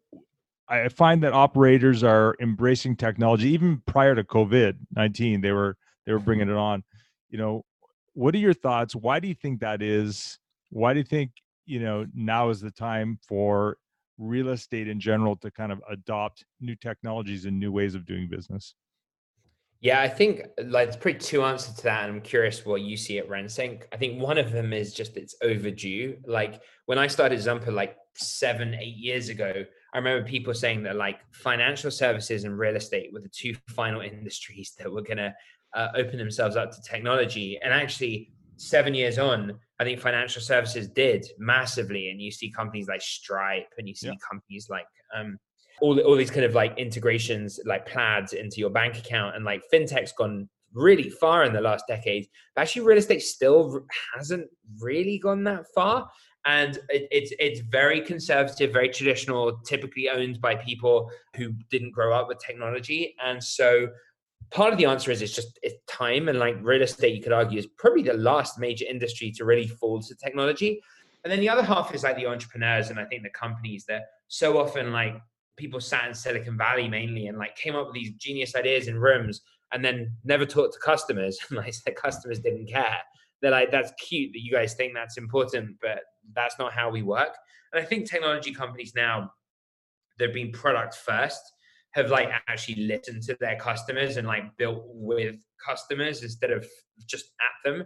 I 0.69 0.87
find 0.87 1.21
that 1.23 1.33
operators 1.33 2.01
are 2.01 2.35
embracing 2.39 2.95
technology 2.95 3.49
even 3.49 3.81
prior 3.85 4.15
to 4.15 4.23
COVID 4.23 4.77
nineteen. 4.95 5.41
They 5.41 5.51
were 5.51 5.75
they 6.05 6.13
were 6.13 6.19
bringing 6.19 6.49
it 6.49 6.55
on. 6.55 6.83
You 7.29 7.39
know, 7.39 7.65
what 8.13 8.33
are 8.35 8.39
your 8.39 8.53
thoughts? 8.53 8.95
Why 8.95 9.19
do 9.19 9.27
you 9.27 9.35
think 9.35 9.59
that 9.59 9.81
is? 9.81 10.39
Why 10.69 10.93
do 10.93 10.99
you 10.99 11.05
think 11.05 11.31
you 11.65 11.79
know 11.79 12.05
now 12.13 12.49
is 12.49 12.61
the 12.61 12.71
time 12.71 13.19
for 13.27 13.77
real 14.17 14.49
estate 14.49 14.87
in 14.87 14.99
general 14.99 15.35
to 15.37 15.49
kind 15.51 15.71
of 15.71 15.81
adopt 15.89 16.45
new 16.61 16.75
technologies 16.75 17.45
and 17.45 17.59
new 17.59 17.71
ways 17.71 17.95
of 17.95 18.05
doing 18.05 18.29
business? 18.29 18.75
Yeah, 19.81 20.01
I 20.01 20.09
think 20.09 20.41
like 20.65 20.87
there's 20.87 20.97
pretty 20.97 21.19
two 21.19 21.43
answers 21.43 21.75
to 21.75 21.83
that, 21.83 22.03
and 22.03 22.17
I'm 22.17 22.21
curious 22.21 22.65
what 22.65 22.81
you 22.81 22.97
see 22.97 23.17
at 23.17 23.29
RentSync. 23.29 23.83
I 23.93 23.97
think 23.97 24.21
one 24.21 24.37
of 24.37 24.51
them 24.51 24.73
is 24.73 24.93
just 24.93 25.15
it's 25.15 25.35
overdue. 25.41 26.17
Like 26.25 26.61
when 26.85 26.97
I 26.97 27.07
started 27.07 27.39
Zumper 27.39 27.71
like 27.71 27.95
seven, 28.13 28.73
eight 28.73 28.97
years 28.97 29.29
ago, 29.29 29.63
I 29.93 29.97
remember 29.97 30.27
people 30.27 30.53
saying 30.53 30.83
that 30.83 30.97
like 30.97 31.19
financial 31.31 31.91
services 31.91 32.43
and 32.43 32.59
real 32.59 32.75
estate 32.75 33.11
were 33.13 33.21
the 33.21 33.29
two 33.29 33.55
final 33.69 34.01
industries 34.01 34.73
that 34.79 34.91
were 34.91 35.01
gonna 35.01 35.33
uh, 35.73 35.87
open 35.95 36.17
themselves 36.17 36.57
up 36.57 36.71
to 36.71 36.81
technology. 36.81 37.57
And 37.63 37.73
actually, 37.73 38.33
seven 38.57 38.93
years 38.93 39.17
on, 39.17 39.57
I 39.79 39.85
think 39.85 40.01
financial 40.01 40.41
services 40.41 40.89
did 40.89 41.25
massively, 41.37 42.09
and 42.09 42.21
you 42.21 42.31
see 42.31 42.51
companies 42.51 42.89
like 42.89 43.01
Stripe, 43.01 43.69
and 43.77 43.87
you 43.87 43.95
see 43.95 44.07
yeah. 44.07 44.13
companies 44.29 44.67
like 44.69 44.87
um, 45.15 45.39
all, 45.81 45.99
all 46.01 46.15
these 46.15 46.31
kind 46.31 46.45
of 46.45 46.53
like 46.53 46.77
integrations 46.77 47.59
like 47.65 47.85
Plaids 47.85 48.33
into 48.33 48.59
your 48.59 48.69
bank 48.69 48.97
account 48.97 49.35
and 49.35 49.45
like 49.45 49.63
fintech's 49.73 50.11
gone 50.11 50.49
really 50.73 51.09
far 51.09 51.43
in 51.43 51.53
the 51.53 51.61
last 51.61 51.85
decade 51.87 52.27
but 52.55 52.61
actually 52.61 52.83
real 52.83 52.97
estate 52.97 53.21
still 53.21 53.85
hasn't 54.15 54.47
really 54.79 55.17
gone 55.19 55.43
that 55.43 55.65
far. 55.73 56.09
And 56.45 56.77
it, 56.89 57.07
it's 57.11 57.33
it's 57.37 57.59
very 57.59 58.01
conservative 58.01 58.71
very 58.71 58.89
traditional 58.89 59.59
typically 59.65 60.09
owned 60.09 60.39
by 60.39 60.55
people 60.55 61.11
who 61.35 61.51
didn't 61.69 61.91
grow 61.91 62.13
up 62.13 62.27
with 62.27 62.39
technology. 62.39 63.15
And 63.23 63.43
so 63.43 63.89
part 64.49 64.71
of 64.71 64.79
the 64.79 64.85
answer 64.85 65.11
is 65.11 65.21
it's 65.21 65.35
just 65.35 65.59
it's 65.61 65.75
time 65.87 66.29
and 66.29 66.39
like 66.39 66.55
real 66.61 66.81
estate 66.81 67.15
you 67.15 67.21
could 67.21 67.33
argue 67.33 67.59
is 67.59 67.67
probably 67.77 68.03
the 68.03 68.13
last 68.13 68.57
major 68.57 68.85
industry 68.89 69.31
to 69.31 69.45
really 69.45 69.67
fall 69.67 70.01
to 70.01 70.15
technology. 70.15 70.81
And 71.23 71.31
then 71.31 71.41
the 71.41 71.49
other 71.49 71.63
half 71.63 71.93
is 71.93 72.03
like 72.03 72.15
the 72.15 72.27
entrepreneurs 72.27 72.89
and 72.89 72.97
i 72.97 73.03
think 73.03 73.23
the 73.23 73.29
companies 73.29 73.83
that 73.89 74.03
so 74.29 74.57
often 74.57 74.93
like 74.93 75.15
people 75.59 75.79
sat 75.79 76.07
in 76.07 76.13
Silicon 76.13 76.57
Valley 76.57 76.87
mainly 76.87 77.27
and 77.27 77.37
like 77.37 77.55
came 77.55 77.75
up 77.75 77.87
with 77.87 77.95
these 77.95 78.13
genius 78.13 78.55
ideas 78.55 78.87
in 78.87 78.97
rooms 78.97 79.41
and 79.71 79.85
then 79.85 80.15
never 80.23 80.45
talked 80.45 80.73
to 80.73 80.79
customers. 80.79 81.37
Like 81.51 81.75
the 81.85 81.91
customers 81.91 82.39
didn't 82.39 82.67
care. 82.67 82.97
They're 83.41 83.51
like, 83.51 83.71
that's 83.71 83.91
cute 83.99 84.31
that 84.33 84.41
you 84.41 84.51
guys 84.51 84.73
think 84.73 84.93
that's 84.93 85.17
important, 85.17 85.77
but 85.81 85.99
that's 86.33 86.57
not 86.57 86.73
how 86.73 86.89
we 86.89 87.03
work. 87.03 87.35
And 87.71 87.81
I 87.81 87.85
think 87.85 88.09
technology 88.09 88.53
companies 88.53 88.93
now, 88.95 89.31
they've 90.17 90.33
been 90.33 90.51
product 90.51 90.95
first, 90.95 91.41
have 91.91 92.09
like 92.09 92.29
actually 92.47 92.83
listened 92.83 93.23
to 93.23 93.37
their 93.39 93.57
customers 93.57 94.17
and 94.17 94.27
like 94.27 94.43
built 94.57 94.83
with 94.87 95.37
customers 95.65 96.23
instead 96.23 96.51
of 96.51 96.67
just 97.07 97.25
at 97.25 97.69
them 97.69 97.85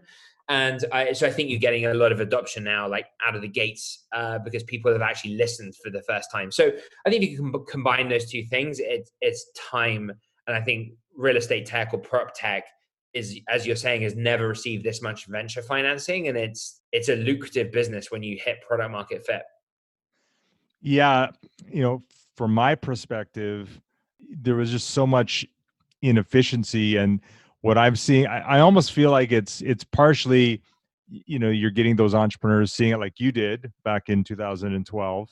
and 0.49 0.83
I, 0.91 1.13
so 1.13 1.25
I 1.25 1.31
think 1.31 1.49
you're 1.49 1.59
getting 1.59 1.85
a 1.85 1.93
lot 1.93 2.11
of 2.11 2.19
adoption 2.19 2.63
now, 2.63 2.87
like 2.87 3.05
out 3.25 3.35
of 3.35 3.41
the 3.41 3.47
gates, 3.47 4.05
uh, 4.11 4.39
because 4.39 4.63
people 4.63 4.91
have 4.91 5.01
actually 5.01 5.35
listened 5.35 5.75
for 5.77 5.89
the 5.89 6.03
first 6.03 6.29
time. 6.31 6.51
So 6.51 6.71
I 7.05 7.09
think 7.09 7.23
if 7.23 7.29
you 7.29 7.37
can 7.37 7.65
combine 7.65 8.09
those 8.09 8.29
two 8.29 8.43
things, 8.49 8.79
it, 8.79 9.09
it's 9.21 9.45
time, 9.71 10.11
and 10.47 10.55
I 10.55 10.61
think 10.61 10.93
real 11.15 11.37
estate 11.37 11.65
tech 11.65 11.93
or 11.93 11.99
prop 11.99 12.33
tech 12.35 12.65
is, 13.13 13.39
as 13.47 13.65
you're 13.65 13.77
saying, 13.77 14.01
has 14.01 14.15
never 14.15 14.47
received 14.47 14.83
this 14.83 15.01
much 15.01 15.27
venture 15.27 15.61
financing, 15.61 16.27
and 16.27 16.37
it's 16.37 16.81
it's 16.91 17.09
a 17.09 17.15
lucrative 17.15 17.71
business 17.71 18.11
when 18.11 18.21
you 18.23 18.37
hit 18.43 18.61
product 18.67 18.91
market 18.91 19.25
fit. 19.25 19.43
Yeah, 20.81 21.29
you 21.71 21.81
know, 21.81 22.03
from 22.35 22.53
my 22.53 22.75
perspective, 22.75 23.79
there 24.19 24.55
was 24.55 24.71
just 24.71 24.89
so 24.89 25.07
much 25.07 25.45
inefficiency 26.01 26.97
and 26.97 27.21
what 27.63 27.77
I'm 27.77 27.95
seeing, 27.95 28.27
I, 28.27 28.39
I 28.39 28.59
almost 28.59 28.91
feel 28.91 29.09
like 29.09 29.31
it's 29.31 29.61
it's 29.61 29.85
partially, 29.85 30.61
you 31.07 31.39
know, 31.39 31.49
you're 31.49 31.71
getting 31.71 31.95
those 31.95 32.13
entrepreneurs 32.13 32.73
seeing 32.73 32.91
it 32.91 32.99
like 32.99 33.21
you 33.21 33.31
did 33.31 33.71
back 33.85 34.09
in 34.09 34.21
2012 34.25 35.29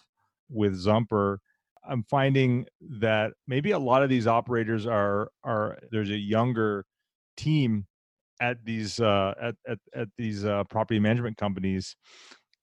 with 0.49 0.73
Zumper. 0.73 1.39
I'm 1.87 2.03
finding 2.09 2.65
that 2.99 3.33
maybe 3.47 3.71
a 3.71 3.79
lot 3.79 4.01
of 4.01 4.09
these 4.09 4.27
operators 4.27 4.87
are 4.87 5.29
are 5.43 5.77
there's 5.91 6.09
a 6.09 6.17
younger 6.17 6.85
team 7.35 7.85
at 8.39 8.63
these 8.63 9.01
uh, 9.01 9.33
at, 9.41 9.55
at 9.67 9.79
at 9.93 10.07
these 10.17 10.45
uh, 10.45 10.63
property 10.69 11.01
management 11.01 11.35
companies, 11.35 11.97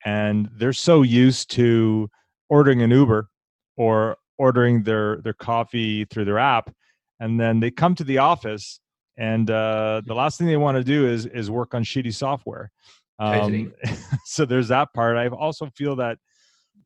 and 0.07 0.49
they're 0.57 0.73
so 0.73 1.03
used 1.03 1.51
to 1.53 2.09
ordering 2.49 2.81
an 2.81 2.91
Uber 2.91 3.29
or 3.77 4.17
ordering 4.39 4.83
their 4.83 5.21
their 5.21 5.35
coffee 5.35 6.07
through 6.07 6.25
their 6.25 6.39
app, 6.39 6.73
and 7.21 7.39
then 7.39 7.61
they 7.61 7.71
come 7.71 7.95
to 7.97 8.05
the 8.05 8.17
office, 8.17 8.81
and 9.19 9.51
uh, 9.51 10.01
the 10.07 10.15
last 10.15 10.39
thing 10.39 10.47
they 10.47 10.57
want 10.57 10.79
to 10.79 10.85
do 10.85 11.07
is 11.07 11.27
is 11.27 11.51
work 11.51 11.75
on 11.75 11.83
shitty 11.83 12.15
software. 12.15 12.71
Um, 13.19 13.75
so 14.25 14.45
there's 14.45 14.69
that 14.69 14.95
part. 14.95 15.17
I 15.17 15.27
also 15.27 15.67
feel 15.75 15.97
that 15.97 16.19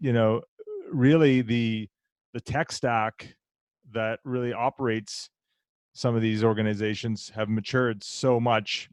you 0.01 0.13
know 0.13 0.41
really 0.91 1.43
the 1.43 1.89
the 2.33 2.41
tech 2.41 2.73
stack 2.73 3.37
that 3.93 4.19
really 4.25 4.55
operates 4.55 5.29
some 5.93 6.17
of 6.17 6.23
these 6.23 6.43
organizations 6.43 7.31
have 7.35 7.51
matured 7.51 8.03
so 8.03 8.41
much 8.41 8.89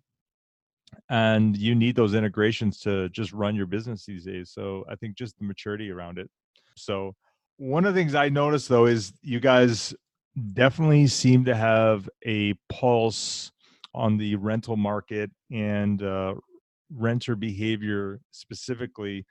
and 1.09 1.55
you 1.55 1.75
need 1.75 1.95
those 1.95 2.13
integrations 2.13 2.79
to 2.79 3.07
just 3.09 3.31
run 3.31 3.55
your 3.55 3.65
business 3.65 4.05
these 4.05 4.25
days 4.25 4.49
so 4.49 4.83
i 4.89 4.95
think 4.95 5.15
just 5.15 5.37
the 5.37 5.45
maturity 5.45 5.91
around 5.91 6.17
it 6.17 6.29
so 6.75 7.15
one 7.57 7.85
of 7.85 7.93
the 7.93 7.99
things 7.99 8.15
i 8.15 8.27
noticed 8.27 8.67
though 8.67 8.85
is 8.85 9.13
you 9.21 9.39
guys 9.39 9.93
definitely 10.53 11.07
seem 11.07 11.45
to 11.45 11.55
have 11.55 12.09
a 12.25 12.53
pulse 12.69 13.51
on 13.93 14.17
the 14.17 14.35
rental 14.35 14.77
market 14.77 15.31
and 15.51 16.03
uh, 16.03 16.33
renter 16.93 17.35
behavior 17.35 18.19
specifically 18.31 19.25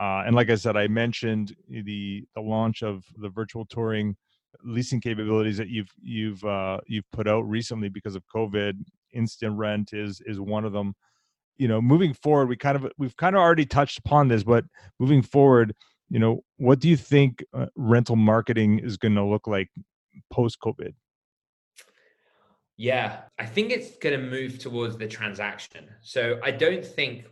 uh, 0.00 0.22
and 0.26 0.34
like 0.34 0.50
i 0.50 0.54
said 0.54 0.76
i 0.76 0.86
mentioned 0.88 1.54
the 1.68 2.24
the 2.34 2.40
launch 2.40 2.82
of 2.82 3.04
the 3.16 3.28
virtual 3.28 3.64
touring 3.66 4.16
leasing 4.64 5.00
capabilities 5.00 5.56
that 5.56 5.68
you've 5.68 5.92
you've 6.02 6.44
uh, 6.44 6.78
you've 6.86 7.10
put 7.12 7.28
out 7.28 7.42
recently 7.42 7.88
because 7.88 8.14
of 8.14 8.22
COVID. 8.34 8.74
InstaRent 9.16 9.92
is 9.94 10.20
is 10.26 10.40
one 10.40 10.64
of 10.64 10.72
them. 10.72 10.94
You 11.58 11.68
know, 11.68 11.80
moving 11.80 12.14
forward, 12.14 12.48
we 12.48 12.56
kind 12.56 12.76
of 12.76 12.90
we've 12.98 13.16
kind 13.16 13.36
of 13.36 13.40
already 13.40 13.66
touched 13.66 13.98
upon 13.98 14.28
this, 14.28 14.42
but 14.42 14.64
moving 14.98 15.22
forward, 15.22 15.74
you 16.08 16.18
know, 16.18 16.42
what 16.56 16.80
do 16.80 16.88
you 16.88 16.96
think 16.96 17.44
uh, 17.52 17.66
rental 17.76 18.16
marketing 18.16 18.78
is 18.78 18.96
going 18.96 19.14
to 19.14 19.24
look 19.24 19.46
like 19.46 19.68
post 20.30 20.58
COVID? 20.60 20.94
Yeah, 22.76 23.22
I 23.38 23.44
think 23.44 23.72
it's 23.72 23.98
going 23.98 24.18
to 24.18 24.26
move 24.26 24.58
towards 24.58 24.96
the 24.96 25.06
transaction. 25.06 25.88
So 26.00 26.40
I 26.42 26.50
don't 26.50 26.84
think 26.84 27.26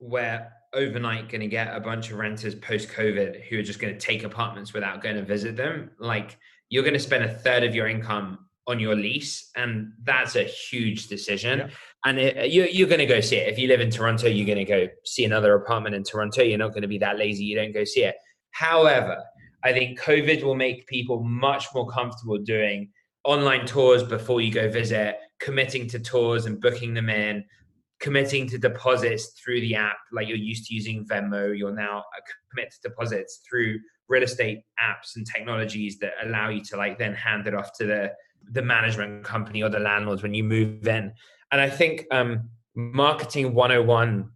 we're 0.00 0.46
overnight 0.72 1.28
going 1.28 1.40
to 1.40 1.48
get 1.48 1.74
a 1.74 1.80
bunch 1.80 2.10
of 2.10 2.18
renters 2.18 2.54
post 2.54 2.88
COVID 2.88 3.44
who 3.44 3.58
are 3.58 3.62
just 3.62 3.78
going 3.78 3.92
to 3.92 4.00
take 4.00 4.22
apartments 4.24 4.72
without 4.72 5.02
going 5.02 5.16
to 5.16 5.22
visit 5.22 5.56
them. 5.56 5.90
Like 5.98 6.38
you're 6.70 6.82
going 6.82 6.94
to 6.94 7.00
spend 7.00 7.24
a 7.24 7.32
third 7.32 7.62
of 7.62 7.74
your 7.74 7.88
income 7.88 8.38
on 8.66 8.78
your 8.78 8.94
lease, 8.94 9.50
and 9.56 9.92
that's 10.02 10.36
a 10.36 10.44
huge 10.44 11.08
decision. 11.08 11.58
Yeah. 11.58 11.68
And 12.04 12.18
it, 12.18 12.38
uh, 12.38 12.42
you're, 12.42 12.68
you're 12.68 12.88
going 12.88 13.00
to 13.00 13.06
go 13.06 13.20
see 13.20 13.36
it. 13.36 13.50
If 13.50 13.58
you 13.58 13.66
live 13.66 13.80
in 13.80 13.90
Toronto, 13.90 14.28
you're 14.28 14.46
going 14.46 14.58
to 14.58 14.64
go 14.64 14.88
see 15.04 15.24
another 15.24 15.54
apartment 15.54 15.94
in 15.94 16.04
Toronto. 16.04 16.42
You're 16.42 16.58
not 16.58 16.70
going 16.70 16.82
to 16.82 16.88
be 16.88 16.98
that 16.98 17.18
lazy. 17.18 17.44
You 17.44 17.56
don't 17.56 17.72
go 17.72 17.84
see 17.84 18.04
it. 18.04 18.14
However, 18.50 19.24
I 19.64 19.72
think 19.72 20.00
COVID 20.00 20.42
will 20.42 20.54
make 20.54 20.86
people 20.86 21.22
much 21.22 21.66
more 21.74 21.88
comfortable 21.88 22.38
doing 22.38 22.90
online 23.24 23.66
tours 23.66 24.02
before 24.02 24.40
you 24.40 24.52
go 24.52 24.70
visit, 24.70 25.16
committing 25.40 25.88
to 25.88 25.98
tours 25.98 26.46
and 26.46 26.60
booking 26.60 26.94
them 26.94 27.10
in, 27.10 27.44
committing 28.00 28.46
to 28.48 28.58
deposits 28.58 29.32
through 29.42 29.60
the 29.60 29.74
app, 29.74 29.96
like 30.12 30.28
you're 30.28 30.36
used 30.36 30.66
to 30.66 30.74
using 30.74 31.04
Venmo, 31.06 31.56
you're 31.56 31.74
now 31.74 31.98
uh, 31.98 32.20
commit 32.50 32.70
to 32.70 32.88
deposits 32.88 33.40
through 33.48 33.78
real 34.08 34.22
estate 34.22 34.62
apps 34.80 35.16
and 35.16 35.26
technologies 35.26 35.98
that 35.98 36.12
allow 36.22 36.48
you 36.48 36.62
to 36.62 36.76
like 36.76 36.98
then 36.98 37.12
hand 37.14 37.46
it 37.46 37.54
off 37.54 37.72
to 37.76 37.84
the 37.84 38.12
the 38.52 38.62
management 38.62 39.24
company 39.24 39.62
or 39.62 39.68
the 39.68 39.78
landlords 39.78 40.22
when 40.22 40.32
you 40.32 40.44
move 40.44 40.86
in. 40.86 41.12
And 41.50 41.60
I 41.60 41.68
think 41.68 42.06
um, 42.10 42.48
marketing 42.74 43.52
101 43.52 44.30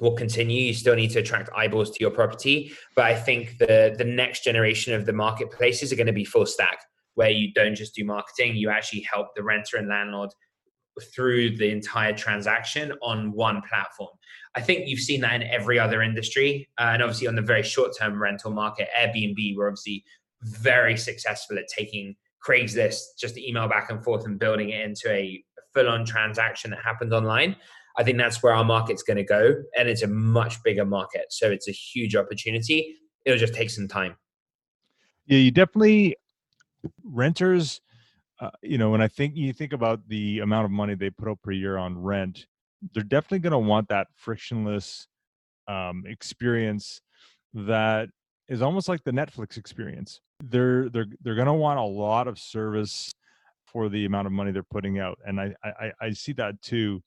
will 0.00 0.14
continue. 0.14 0.62
You 0.62 0.74
still 0.74 0.94
need 0.94 1.10
to 1.10 1.20
attract 1.20 1.50
eyeballs 1.56 1.90
to 1.90 1.98
your 2.00 2.10
property, 2.10 2.72
but 2.94 3.04
I 3.04 3.14
think 3.14 3.58
the 3.58 3.94
the 3.96 4.04
next 4.04 4.44
generation 4.44 4.94
of 4.94 5.06
the 5.06 5.12
marketplaces 5.12 5.92
are 5.92 5.96
going 5.96 6.06
to 6.06 6.12
be 6.12 6.24
full 6.24 6.46
stack, 6.46 6.78
where 7.14 7.30
you 7.30 7.52
don't 7.52 7.74
just 7.74 7.94
do 7.94 8.04
marketing, 8.04 8.56
you 8.56 8.70
actually 8.70 9.06
help 9.10 9.28
the 9.34 9.42
renter 9.42 9.76
and 9.76 9.88
landlord 9.88 10.30
through 11.14 11.56
the 11.56 11.70
entire 11.70 12.12
transaction 12.12 12.92
on 13.02 13.32
one 13.32 13.60
platform. 13.68 14.10
I 14.54 14.62
think 14.62 14.88
you've 14.88 15.00
seen 15.00 15.20
that 15.20 15.34
in 15.34 15.42
every 15.42 15.78
other 15.78 16.02
industry. 16.02 16.68
Uh, 16.78 16.90
and 16.94 17.02
obviously, 17.02 17.26
on 17.26 17.34
the 17.34 17.42
very 17.42 17.62
short 17.62 17.92
term 17.98 18.20
rental 18.20 18.50
market, 18.50 18.88
Airbnb 18.98 19.56
were 19.56 19.68
obviously 19.68 20.04
very 20.42 20.96
successful 20.96 21.58
at 21.58 21.64
taking 21.68 22.14
Craigslist, 22.46 23.00
just 23.18 23.36
email 23.36 23.68
back 23.68 23.90
and 23.90 24.02
forth 24.02 24.24
and 24.24 24.38
building 24.38 24.70
it 24.70 24.80
into 24.80 25.10
a 25.10 25.42
full 25.74 25.88
on 25.88 26.04
transaction 26.04 26.70
that 26.70 26.80
happened 26.82 27.12
online. 27.12 27.56
I 27.98 28.04
think 28.04 28.18
that's 28.18 28.42
where 28.42 28.52
our 28.52 28.64
market's 28.64 29.02
going 29.02 29.16
to 29.16 29.24
go. 29.24 29.54
And 29.76 29.88
it's 29.88 30.02
a 30.02 30.08
much 30.08 30.62
bigger 30.62 30.84
market. 30.84 31.26
So 31.30 31.50
it's 31.50 31.68
a 31.68 31.72
huge 31.72 32.14
opportunity. 32.14 32.96
It'll 33.24 33.38
just 33.38 33.54
take 33.54 33.70
some 33.70 33.88
time. 33.88 34.16
Yeah, 35.26 35.38
you 35.38 35.50
definitely, 35.50 36.16
renters 37.02 37.80
uh, 38.40 38.50
you 38.62 38.78
know, 38.78 38.90
when 38.90 39.00
I 39.00 39.08
think 39.08 39.34
you 39.36 39.52
think 39.52 39.72
about 39.72 40.06
the 40.08 40.40
amount 40.40 40.66
of 40.66 40.70
money 40.70 40.94
they 40.94 41.10
put 41.10 41.28
up 41.28 41.40
per 41.42 41.52
year 41.52 41.78
on 41.78 41.98
rent, 41.98 42.46
they're 42.92 43.02
definitely 43.02 43.38
going 43.38 43.52
to 43.52 43.58
want 43.58 43.88
that 43.88 44.08
frictionless 44.14 45.06
um, 45.68 46.04
experience 46.06 47.00
that 47.54 48.08
is 48.48 48.60
almost 48.60 48.88
like 48.88 49.02
the 49.04 49.10
Netflix 49.10 49.56
experience. 49.56 50.20
They're 50.44 50.90
they're 50.90 51.06
they're 51.22 51.34
going 51.34 51.46
to 51.46 51.54
want 51.54 51.78
a 51.78 51.84
lot 51.84 52.28
of 52.28 52.38
service 52.38 53.10
for 53.64 53.88
the 53.88 54.04
amount 54.04 54.26
of 54.26 54.32
money 54.32 54.52
they're 54.52 54.62
putting 54.62 54.98
out, 54.98 55.18
and 55.24 55.40
I 55.40 55.54
I, 55.64 55.92
I 56.00 56.10
see 56.10 56.32
that 56.34 56.60
too. 56.60 57.02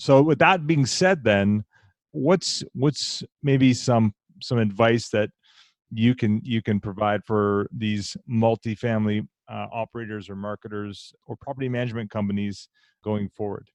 So 0.00 0.22
with 0.22 0.38
that 0.38 0.66
being 0.66 0.86
said, 0.86 1.24
then 1.24 1.62
what's 2.12 2.64
what's 2.72 3.22
maybe 3.42 3.74
some 3.74 4.14
some 4.40 4.56
advice 4.56 5.10
that 5.10 5.28
you 5.92 6.14
can 6.14 6.40
you 6.42 6.62
can 6.62 6.80
provide 6.80 7.22
for 7.26 7.68
these 7.70 8.16
multifamily 8.28 9.28
uh, 9.46 9.66
operators 9.70 10.30
or 10.30 10.36
marketers 10.36 11.12
or 11.26 11.36
property 11.36 11.68
management 11.68 12.10
companies 12.10 12.70
going 13.04 13.28
forward? 13.28 13.68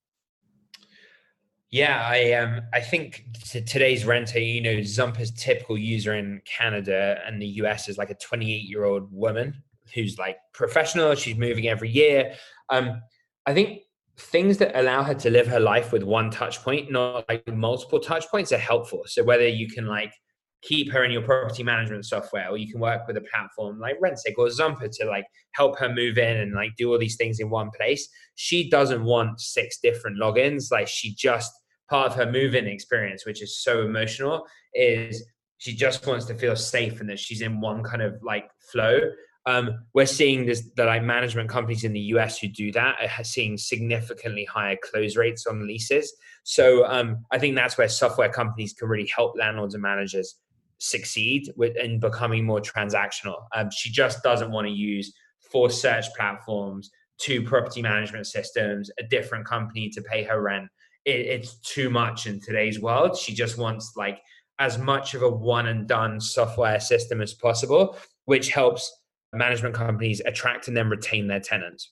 Yeah, 1.69 2.01
I 2.03 2.31
um 2.33 2.61
I 2.73 2.81
think 2.81 3.25
today's 3.43 4.03
renter, 4.03 4.39
you 4.39 4.61
know, 4.61 4.77
Zumper's 4.77 5.29
typical 5.29 5.77
user 5.77 6.15
in 6.15 6.41
Canada 6.43 7.19
and 7.27 7.39
the 7.39 7.47
US 7.61 7.87
is 7.87 7.99
like 7.99 8.09
a 8.09 8.15
28 8.15 8.63
year 8.63 8.83
old 8.83 9.11
woman 9.11 9.61
who's 9.93 10.17
like 10.17 10.37
professional. 10.53 11.13
She's 11.13 11.37
moving 11.37 11.67
every 11.67 11.91
year. 11.91 12.33
Um, 12.71 13.03
I 13.45 13.53
think 13.53 13.81
things 14.17 14.57
that 14.57 14.77
allow 14.79 15.03
her 15.03 15.13
to 15.13 15.29
live 15.29 15.47
her 15.47 15.59
life 15.59 15.91
with 15.91 16.03
one 16.03 16.31
touch 16.31 16.61
point, 16.61 16.91
not 16.91 17.25
like 17.27 17.45
multiple 17.47 17.99
touch 17.99 18.27
points, 18.27 18.51
are 18.51 18.57
helpful. 18.57 19.03
So 19.05 19.23
whether 19.23 19.47
you 19.47 19.67
can 19.67 19.85
like 19.85 20.13
keep 20.61 20.91
her 20.91 21.03
in 21.03 21.11
your 21.11 21.21
property 21.21 21.63
management 21.63 22.05
software 22.05 22.49
or 22.49 22.57
you 22.57 22.71
can 22.71 22.79
work 22.79 23.05
with 23.07 23.17
a 23.17 23.21
platform 23.21 23.79
like 23.79 23.99
RentSync 24.01 24.33
or 24.37 24.49
Zumper 24.49 24.87
to 24.87 25.05
like 25.05 25.25
help 25.53 25.77
her 25.79 25.93
move 25.93 26.17
in 26.17 26.37
and 26.37 26.53
like 26.53 26.71
do 26.75 26.91
all 26.91 26.97
these 26.97 27.17
things 27.17 27.39
in 27.39 27.49
one 27.49 27.69
place. 27.77 28.07
She 28.35 28.69
doesn't 28.69 29.03
want 29.03 29.39
six 29.39 29.79
different 29.79 30.17
logins. 30.17 30.71
Like 30.71 30.87
she 30.87 31.13
just 31.13 31.51
part 31.89 32.07
of 32.07 32.15
her 32.15 32.31
move-in 32.31 32.67
experience, 32.67 33.25
which 33.25 33.43
is 33.43 33.61
so 33.61 33.83
emotional, 33.83 34.45
is 34.73 35.23
she 35.57 35.75
just 35.75 36.05
wants 36.05 36.25
to 36.25 36.33
feel 36.33 36.55
safe 36.55 36.99
and 36.99 37.09
that 37.09 37.19
she's 37.19 37.41
in 37.41 37.61
one 37.61 37.83
kind 37.83 38.01
of 38.01 38.15
like 38.23 38.49
flow. 38.71 38.99
Um, 39.47 39.85
we're 39.93 40.07
seeing 40.07 40.45
this 40.45 40.69
the 40.75 40.85
like 40.85 41.03
management 41.03 41.49
companies 41.49 41.83
in 41.83 41.93
the 41.93 41.99
US 41.99 42.39
who 42.39 42.47
do 42.47 42.71
that 42.71 42.95
are 43.17 43.23
seeing 43.23 43.57
significantly 43.57 44.45
higher 44.45 44.77
close 44.81 45.15
rates 45.15 45.45
on 45.45 45.67
leases. 45.67 46.11
So 46.43 46.85
um, 46.85 47.25
I 47.31 47.37
think 47.37 47.55
that's 47.55 47.77
where 47.77 47.89
software 47.89 48.29
companies 48.29 48.73
can 48.73 48.87
really 48.87 49.11
help 49.15 49.35
landlords 49.37 49.75
and 49.75 49.83
managers 49.83 50.35
succeed 50.77 51.51
with 51.55 51.75
in 51.77 51.99
becoming 51.99 52.45
more 52.45 52.59
transactional. 52.59 53.43
Um, 53.55 53.69
she 53.71 53.91
just 53.91 54.23
doesn't 54.23 54.51
want 54.51 54.67
to 54.67 54.73
use 54.73 55.13
four 55.51 55.69
search 55.69 56.05
platforms, 56.15 56.89
two 57.17 57.43
property 57.43 57.81
management 57.81 58.27
systems, 58.27 58.89
a 58.99 59.03
different 59.03 59.45
company 59.45 59.89
to 59.89 60.01
pay 60.01 60.23
her 60.23 60.41
rent. 60.41 60.67
It, 61.05 61.21
it's 61.27 61.55
too 61.59 61.89
much 61.89 62.27
in 62.27 62.41
today's 62.41 62.79
world. 62.79 63.17
She 63.17 63.33
just 63.33 63.57
wants 63.57 63.93
like 63.95 64.19
as 64.59 64.77
much 64.77 65.13
of 65.13 65.21
a 65.21 65.29
one 65.29 65.67
and 65.67 65.87
done 65.87 66.19
software 66.19 66.79
system 66.79 67.21
as 67.21 67.33
possible, 67.33 67.97
which 68.25 68.49
helps 68.49 68.91
management 69.35 69.75
companies 69.75 70.21
attract 70.25 70.67
and 70.67 70.75
then 70.75 70.89
retain 70.89 71.27
their 71.27 71.39
tenants. 71.39 71.91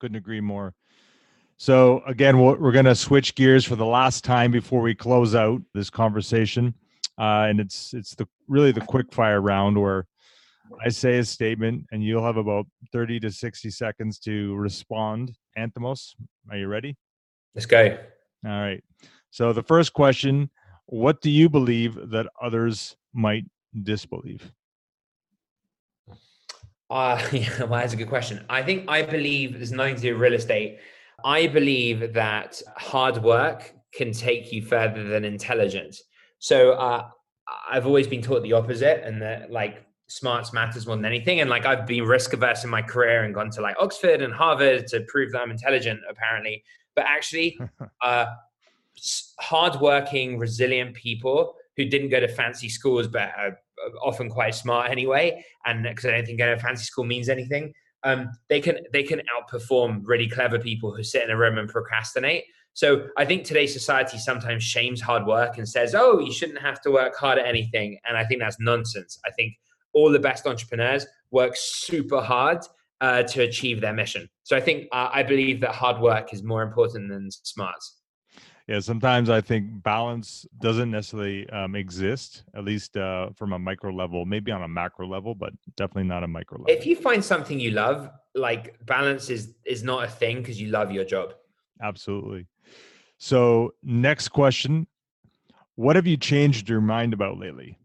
Couldn't 0.00 0.16
agree 0.16 0.40
more. 0.40 0.74
So 1.56 2.02
again, 2.06 2.38
we're 2.38 2.72
going 2.72 2.86
to 2.86 2.94
switch 2.94 3.34
gears 3.34 3.64
for 3.64 3.76
the 3.76 3.86
last 3.86 4.24
time 4.24 4.50
before 4.50 4.80
we 4.80 4.94
close 4.94 5.34
out 5.34 5.62
this 5.74 5.90
conversation 5.90 6.74
uh, 7.18 7.46
and 7.48 7.60
it's 7.60 7.92
it's 7.94 8.14
the 8.14 8.26
really 8.48 8.72
the 8.72 8.80
quick 8.80 9.12
fire 9.12 9.40
round 9.40 9.80
where 9.80 10.06
I 10.84 10.88
say 10.88 11.18
a 11.18 11.24
statement 11.24 11.86
and 11.92 12.02
you'll 12.02 12.24
have 12.24 12.36
about 12.36 12.66
thirty 12.92 13.20
to 13.20 13.30
sixty 13.30 13.70
seconds 13.70 14.18
to 14.20 14.54
respond. 14.54 15.36
Anthemos, 15.58 16.14
are 16.50 16.56
you 16.56 16.68
ready? 16.68 16.96
Let's 17.54 17.66
go. 17.66 17.98
All 18.44 18.50
right. 18.50 18.82
So 19.30 19.52
the 19.52 19.62
first 19.62 19.92
question: 19.92 20.50
What 20.86 21.20
do 21.20 21.30
you 21.30 21.48
believe 21.48 22.10
that 22.10 22.26
others 22.42 22.96
might 23.12 23.44
disbelieve? 23.82 24.50
Uh, 26.92 27.18
yeah, 27.32 27.64
well, 27.64 27.80
that's 27.80 27.94
a 27.94 27.96
good 27.96 28.08
question. 28.08 28.44
I 28.50 28.62
think 28.62 28.84
I 28.88 29.02
believe 29.02 29.54
there's 29.54 29.72
nothing 29.72 29.96
to 29.96 30.02
do 30.02 30.12
with 30.12 30.20
real 30.20 30.34
estate. 30.34 30.78
I 31.24 31.46
believe 31.46 32.12
that 32.12 32.60
hard 32.76 33.22
work 33.22 33.72
can 33.94 34.12
take 34.12 34.52
you 34.52 34.62
further 34.62 35.04
than 35.04 35.24
intelligence. 35.24 36.02
So 36.38 36.72
uh, 36.72 37.08
I've 37.70 37.86
always 37.86 38.06
been 38.06 38.20
taught 38.20 38.42
the 38.42 38.52
opposite, 38.52 39.04
and 39.04 39.22
that 39.22 39.50
like 39.50 39.86
smarts 40.08 40.52
matters 40.52 40.86
more 40.86 40.96
than 40.96 41.06
anything. 41.06 41.40
And 41.40 41.48
like 41.48 41.64
I've 41.64 41.86
been 41.86 42.04
risk 42.04 42.34
averse 42.34 42.62
in 42.62 42.70
my 42.70 42.82
career 42.82 43.24
and 43.24 43.32
gone 43.32 43.50
to 43.52 43.62
like 43.62 43.76
Oxford 43.78 44.20
and 44.20 44.32
Harvard 44.34 44.86
to 44.88 45.00
prove 45.08 45.32
that 45.32 45.40
I'm 45.40 45.50
intelligent, 45.50 46.00
apparently. 46.10 46.62
But 46.94 47.06
actually, 47.08 47.58
uh, 48.02 48.26
hardworking, 49.38 50.38
resilient 50.38 50.94
people 50.94 51.54
who 51.76 51.86
didn't 51.86 52.10
go 52.10 52.20
to 52.20 52.28
fancy 52.28 52.68
schools 52.68 53.08
but 53.08 53.32
are 53.38 53.58
often 54.02 54.28
quite 54.28 54.54
smart 54.54 54.90
anyway, 54.90 55.44
and 55.64 55.82
because 55.82 56.06
I 56.06 56.10
don't 56.12 56.24
think 56.24 56.38
going 56.38 56.56
to 56.56 56.62
fancy 56.62 56.84
school 56.84 57.04
means 57.04 57.28
anything, 57.28 57.72
um, 58.04 58.30
they 58.48 58.60
can 58.60 58.78
they 58.92 59.02
can 59.02 59.20
outperform 59.36 60.02
really 60.04 60.28
clever 60.28 60.58
people 60.58 60.94
who 60.94 61.02
sit 61.02 61.22
in 61.22 61.30
a 61.30 61.36
room 61.36 61.58
and 61.58 61.68
procrastinate. 61.68 62.44
So 62.74 63.06
I 63.18 63.24
think 63.24 63.44
today's 63.44 63.72
society 63.72 64.16
sometimes 64.18 64.62
shames 64.62 65.00
hard 65.00 65.26
work 65.26 65.58
and 65.58 65.68
says, 65.68 65.94
"Oh, 65.94 66.18
you 66.18 66.32
shouldn't 66.32 66.60
have 66.60 66.80
to 66.82 66.90
work 66.90 67.14
hard 67.16 67.38
at 67.38 67.46
anything," 67.46 67.98
and 68.06 68.16
I 68.16 68.24
think 68.24 68.40
that's 68.40 68.58
nonsense. 68.58 69.18
I 69.26 69.30
think 69.30 69.54
all 69.92 70.10
the 70.10 70.18
best 70.18 70.46
entrepreneurs 70.46 71.06
work 71.30 71.52
super 71.54 72.20
hard 72.20 72.58
uh, 73.00 73.22
to 73.24 73.42
achieve 73.42 73.80
their 73.80 73.92
mission. 73.92 74.28
So 74.44 74.56
I 74.56 74.60
think 74.60 74.88
uh, 74.92 75.10
I 75.12 75.22
believe 75.22 75.60
that 75.60 75.72
hard 75.72 76.00
work 76.00 76.32
is 76.32 76.42
more 76.42 76.62
important 76.62 77.08
than 77.08 77.30
smarts. 77.30 78.01
Yeah, 78.72 78.80
sometimes 78.80 79.28
I 79.28 79.42
think 79.42 79.82
balance 79.82 80.46
doesn't 80.58 80.90
necessarily 80.90 81.46
um, 81.50 81.76
exist, 81.76 82.44
at 82.54 82.64
least 82.64 82.96
uh, 82.96 83.28
from 83.36 83.52
a 83.52 83.58
micro 83.58 83.92
level, 83.92 84.24
maybe 84.24 84.50
on 84.50 84.62
a 84.62 84.68
macro 84.68 85.06
level, 85.06 85.34
but 85.34 85.52
definitely 85.76 86.04
not 86.08 86.24
a 86.24 86.26
micro 86.26 86.56
level. 86.56 86.74
If 86.74 86.86
you 86.86 86.96
find 86.96 87.22
something 87.22 87.60
you 87.60 87.72
love, 87.72 88.08
like 88.34 88.82
balance 88.86 89.28
is 89.28 89.52
is 89.66 89.82
not 89.82 90.04
a 90.04 90.08
thing 90.08 90.38
because 90.38 90.58
you 90.58 90.68
love 90.68 90.90
your 90.90 91.04
job. 91.04 91.34
Absolutely. 91.82 92.46
So, 93.18 93.74
next 93.82 94.28
question: 94.28 94.86
What 95.74 95.96
have 95.96 96.06
you 96.06 96.16
changed 96.16 96.66
your 96.66 96.80
mind 96.80 97.12
about 97.12 97.36
lately? 97.36 97.78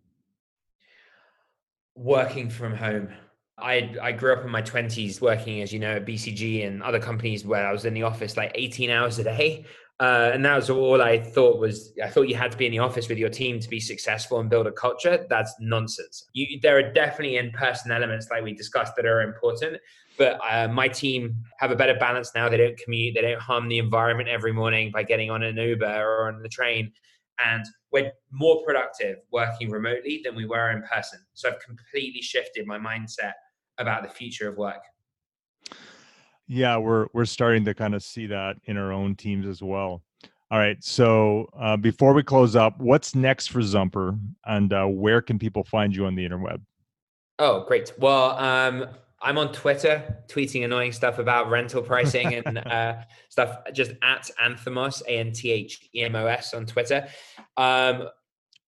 Working 1.96 2.50
from 2.50 2.74
home. 2.74 3.10
I 3.58 3.94
I 4.02 4.14
grew 4.14 4.32
up 4.32 4.46
in 4.46 4.52
my 4.52 4.62
twenties 4.62 5.20
working, 5.20 5.62
as 5.62 5.74
you 5.74 5.80
know, 5.80 5.96
at 5.96 6.06
BCG 6.06 6.66
and 6.66 6.82
other 6.82 7.02
companies 7.02 7.44
where 7.44 7.68
I 7.68 7.74
was 7.74 7.84
in 7.84 7.94
the 7.94 8.04
office 8.04 8.38
like 8.38 8.54
18 8.56 8.90
hours 8.90 9.20
a 9.20 9.26
day. 9.26 9.66
Uh, 10.00 10.30
and 10.32 10.46
that 10.46 10.56
was 10.56 10.70
all 10.70 11.02
I 11.02 11.18
thought 11.20 11.60
was 11.60 11.92
I 12.04 12.08
thought 12.08 12.28
you 12.30 12.36
had 12.36 12.52
to 12.52 12.58
be 12.58 12.68
in 12.68 12.72
the 12.72 12.80
office 12.80 13.10
with 13.10 13.18
your 13.18 13.30
team 13.30 13.60
to 13.60 13.68
be 13.68 13.80
successful 13.80 14.40
and 14.40 14.48
build 14.48 14.68
a 14.68 14.72
culture. 14.72 15.26
That's 15.28 15.56
nonsense. 15.60 16.28
You, 16.34 16.60
there 16.62 16.78
are 16.78 16.94
definitely 16.94 17.38
in-person 17.38 17.92
elements 17.92 18.28
like 18.30 18.44
we 18.44 18.54
discussed 18.54 18.96
that 18.96 19.08
are 19.08 19.24
important, 19.24 19.78
but 20.16 20.40
uh, 20.48 20.68
my 20.68 20.88
team 20.88 21.36
have 21.58 21.72
a 21.72 21.76
better 21.76 21.96
balance 21.96 22.32
now. 22.36 22.48
They 22.48 22.58
don't 22.58 22.78
commute, 22.78 23.16
they 23.16 23.22
don't 23.22 23.42
harm 23.42 23.68
the 23.70 23.80
environment 23.80 24.30
every 24.30 24.54
morning 24.54 24.92
by 24.92 25.02
getting 25.02 25.32
on 25.32 25.42
an 25.42 25.58
Uber 25.58 25.86
or 25.86 26.28
on 26.28 26.44
the 26.44 26.50
train, 26.50 26.92
and 27.44 27.66
we're 27.92 28.12
more 28.32 28.64
productive 28.64 29.18
working 29.32 29.72
remotely 29.72 30.22
than 30.24 30.36
we 30.36 30.46
were 30.46 30.70
in 30.70 30.84
person. 30.84 31.20
So 31.34 31.50
I've 31.50 31.60
completely 31.60 32.22
shifted 32.22 32.68
my 32.68 32.78
mindset 32.78 33.34
about 33.80 34.04
the 34.04 34.10
future 34.10 34.48
of 34.48 34.58
work. 34.58 34.82
Yeah, 36.48 36.78
we're 36.78 37.08
we're 37.14 37.26
starting 37.26 37.66
to 37.66 37.74
kind 37.74 37.94
of 37.94 38.04
see 38.04 38.28
that 38.28 38.58
in 38.66 38.78
our 38.78 38.92
own 38.92 39.16
teams 39.16 39.46
as 39.46 39.62
well. 39.62 40.02
All 40.50 40.58
right, 40.58 40.82
so 40.82 41.50
uh, 41.60 41.76
before 41.76 42.14
we 42.14 42.24
close 42.24 42.56
up, 42.56 42.80
what's 42.80 43.14
next 43.14 43.48
for 43.48 43.62
Zumper, 43.62 44.18
and 44.46 44.72
uh, 44.72 44.86
where 44.86 45.22
can 45.22 45.38
people 45.38 45.66
find 45.66 45.94
you 45.94 46.06
on 46.06 46.16
the 46.16 46.28
interweb? 46.28 46.62
Oh, 47.38 47.66
great. 47.66 47.92
Well, 48.00 48.32
um, 48.38 48.88
I'm 49.22 49.38
on 49.38 49.52
Twitter, 49.52 50.24
tweeting 50.30 50.64
annoying 50.64 50.94
stuff 50.94 51.20
about 51.20 51.50
rental 51.50 51.82
pricing 51.82 52.36
and 52.36 52.58
uh, 52.66 52.96
stuff. 53.30 53.58
Just 53.74 53.92
at 54.02 54.30
Anthemos, 54.42 55.02
A 55.08 55.20
N 55.20 55.34
T 55.34 55.52
H 55.52 55.90
E 55.94 56.04
M 56.04 56.16
O 56.16 56.26
S 56.28 56.54
on 56.54 56.66
Twitter. 56.66 57.08
Um, 57.58 58.08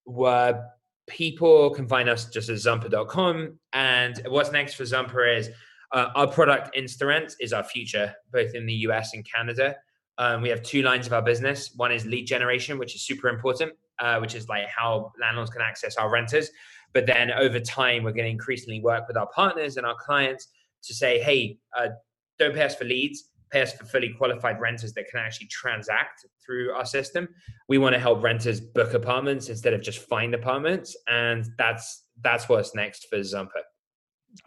where 0.04 0.66
people 1.08 1.70
can 1.72 1.88
find 1.88 2.10
us 2.10 2.26
just 2.26 2.50
at 2.50 2.58
Zumper.com. 2.58 3.60
And 3.74 4.22
what's 4.28 4.52
next 4.52 4.74
for 4.74 4.84
Zumper 4.84 5.38
is 5.38 5.50
uh, 5.92 6.10
our 6.16 6.28
product 6.28 6.76
InstaRent 6.76 7.36
is 7.40 7.54
our 7.54 7.64
future, 7.64 8.14
both 8.32 8.54
in 8.54 8.66
the 8.66 8.74
US 8.74 9.14
and 9.14 9.26
Canada. 9.26 9.76
Um, 10.18 10.42
we 10.42 10.50
have 10.50 10.62
two 10.62 10.82
lines 10.82 11.08
of 11.08 11.14
our 11.14 11.22
business. 11.22 11.72
One 11.76 11.92
is 11.92 12.06
lead 12.06 12.26
generation, 12.26 12.78
which 12.78 12.94
is 12.96 13.02
super 13.02 13.30
important, 13.30 13.74
uh, 14.00 14.20
which 14.20 14.36
is 14.36 14.48
like 14.50 14.68
how 14.68 15.14
landlords 15.20 15.50
can 15.50 15.62
access 15.62 15.96
our 15.96 16.12
renters. 16.12 16.50
But 16.94 17.06
then 17.06 17.32
over 17.32 17.60
time, 17.60 18.04
we're 18.04 18.12
going 18.12 18.26
to 18.26 18.32
increasingly 18.32 18.82
work 18.82 19.08
with 19.08 19.16
our 19.18 19.28
partners 19.28 19.78
and 19.78 19.86
our 19.86 19.96
clients 19.96 20.50
to 20.84 20.94
say, 20.94 21.20
hey, 21.20 21.58
uh, 21.78 21.90
don't 22.38 22.54
pay 22.54 22.64
us 22.64 22.76
for 22.76 22.86
leads, 22.86 23.30
pay 23.52 23.62
us 23.62 23.74
for 23.74 23.86
fully 23.86 24.10
qualified 24.10 24.60
renters 24.60 24.94
that 24.94 25.08
can 25.10 25.20
actually 25.20 25.48
transact 25.48 26.26
through 26.46 26.72
our 26.72 26.86
system. 26.86 27.28
We 27.68 27.78
want 27.78 27.94
to 27.94 28.00
help 28.00 28.24
renters 28.24 28.60
book 28.60 28.94
apartments 28.94 29.50
instead 29.50 29.74
of 29.74 29.82
just 29.82 30.00
find 30.00 30.34
apartments, 30.34 30.96
and 31.08 31.46
that's 31.58 32.06
that's 32.22 32.50
what's 32.50 32.76
next 32.76 33.08
for 33.10 33.20
Zumper. 33.20 33.64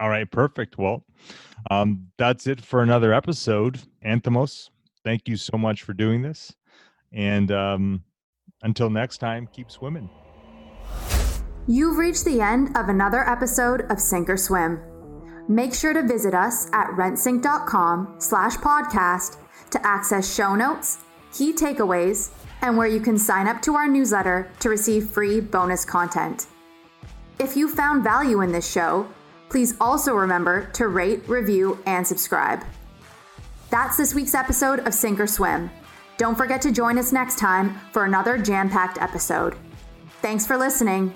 All 0.01 0.09
right, 0.09 0.31
perfect. 0.31 0.79
Well, 0.79 1.05
um, 1.71 2.09
that's 2.19 2.47
it 2.47 2.61
for 2.61 2.83
another 2.83 3.13
episode. 3.13 3.81
Anthemos, 4.05 4.71
thank 5.05 5.29
you 5.29 5.37
so 5.37 5.57
much 5.57 5.83
for 5.83 5.93
doing 5.93 6.23
this. 6.23 6.55
And 7.13 7.53
um, 7.53 8.05
until 8.63 8.91
next 8.91 9.19
time, 9.19 9.49
keep 9.53 9.71
swimming. 9.71 10.09
You've 11.69 11.97
reached 11.97 12.25
the 12.25 12.41
end 12.41 12.77
of 12.77 12.89
another 12.89 13.29
episode 13.29 13.83
of 13.91 14.01
Sink 14.01 14.29
or 14.29 14.37
Swim. 14.37 14.81
Make 15.49 15.75
sure 15.75 15.93
to 15.93 16.03
visit 16.03 16.35
us 16.35 16.69
at 16.73 16.89
rentsync.com 16.89 18.17
slash 18.19 18.57
podcast 18.57 19.37
to 19.71 19.87
access 19.87 20.33
show 20.33 20.55
notes, 20.55 20.99
key 21.33 21.53
takeaways, 21.53 22.31
and 22.63 22.77
where 22.77 22.89
you 22.89 23.01
can 23.01 23.19
sign 23.19 23.49
up 23.49 23.61
to 23.63 23.75
our 23.75 23.89
newsletter 23.89 24.51
to 24.61 24.69
receive 24.69 25.09
free 25.09 25.41
bonus 25.41 25.85
content. 25.85 26.47
If 27.39 27.57
you 27.57 27.69
found 27.69 28.05
value 28.05 28.41
in 28.41 28.53
this 28.53 28.71
show, 28.71 29.09
Please 29.53 29.75
also 29.83 30.15
remember 30.15 30.71
to 30.73 30.89
rate, 30.89 31.29
review, 31.29 31.79
and 31.85 32.07
subscribe. 32.07 32.65
That's 33.69 33.99
this 33.99 34.15
week's 34.15 34.35
episode 34.35 34.79
of 34.87 34.95
Sink 34.95 35.21
or 35.21 35.27
Swim. 35.27 35.71
Don't 36.17 36.39
forget 36.39 36.63
to 36.63 36.73
join 36.73 36.97
us 36.97 37.13
next 37.13 37.39
time 37.39 37.79
for 37.93 38.07
another 38.07 38.39
jam 38.39 38.71
packed 38.71 38.97
episode. 38.97 39.55
Thanks 40.23 40.47
for 40.47 40.57
listening 40.57 41.13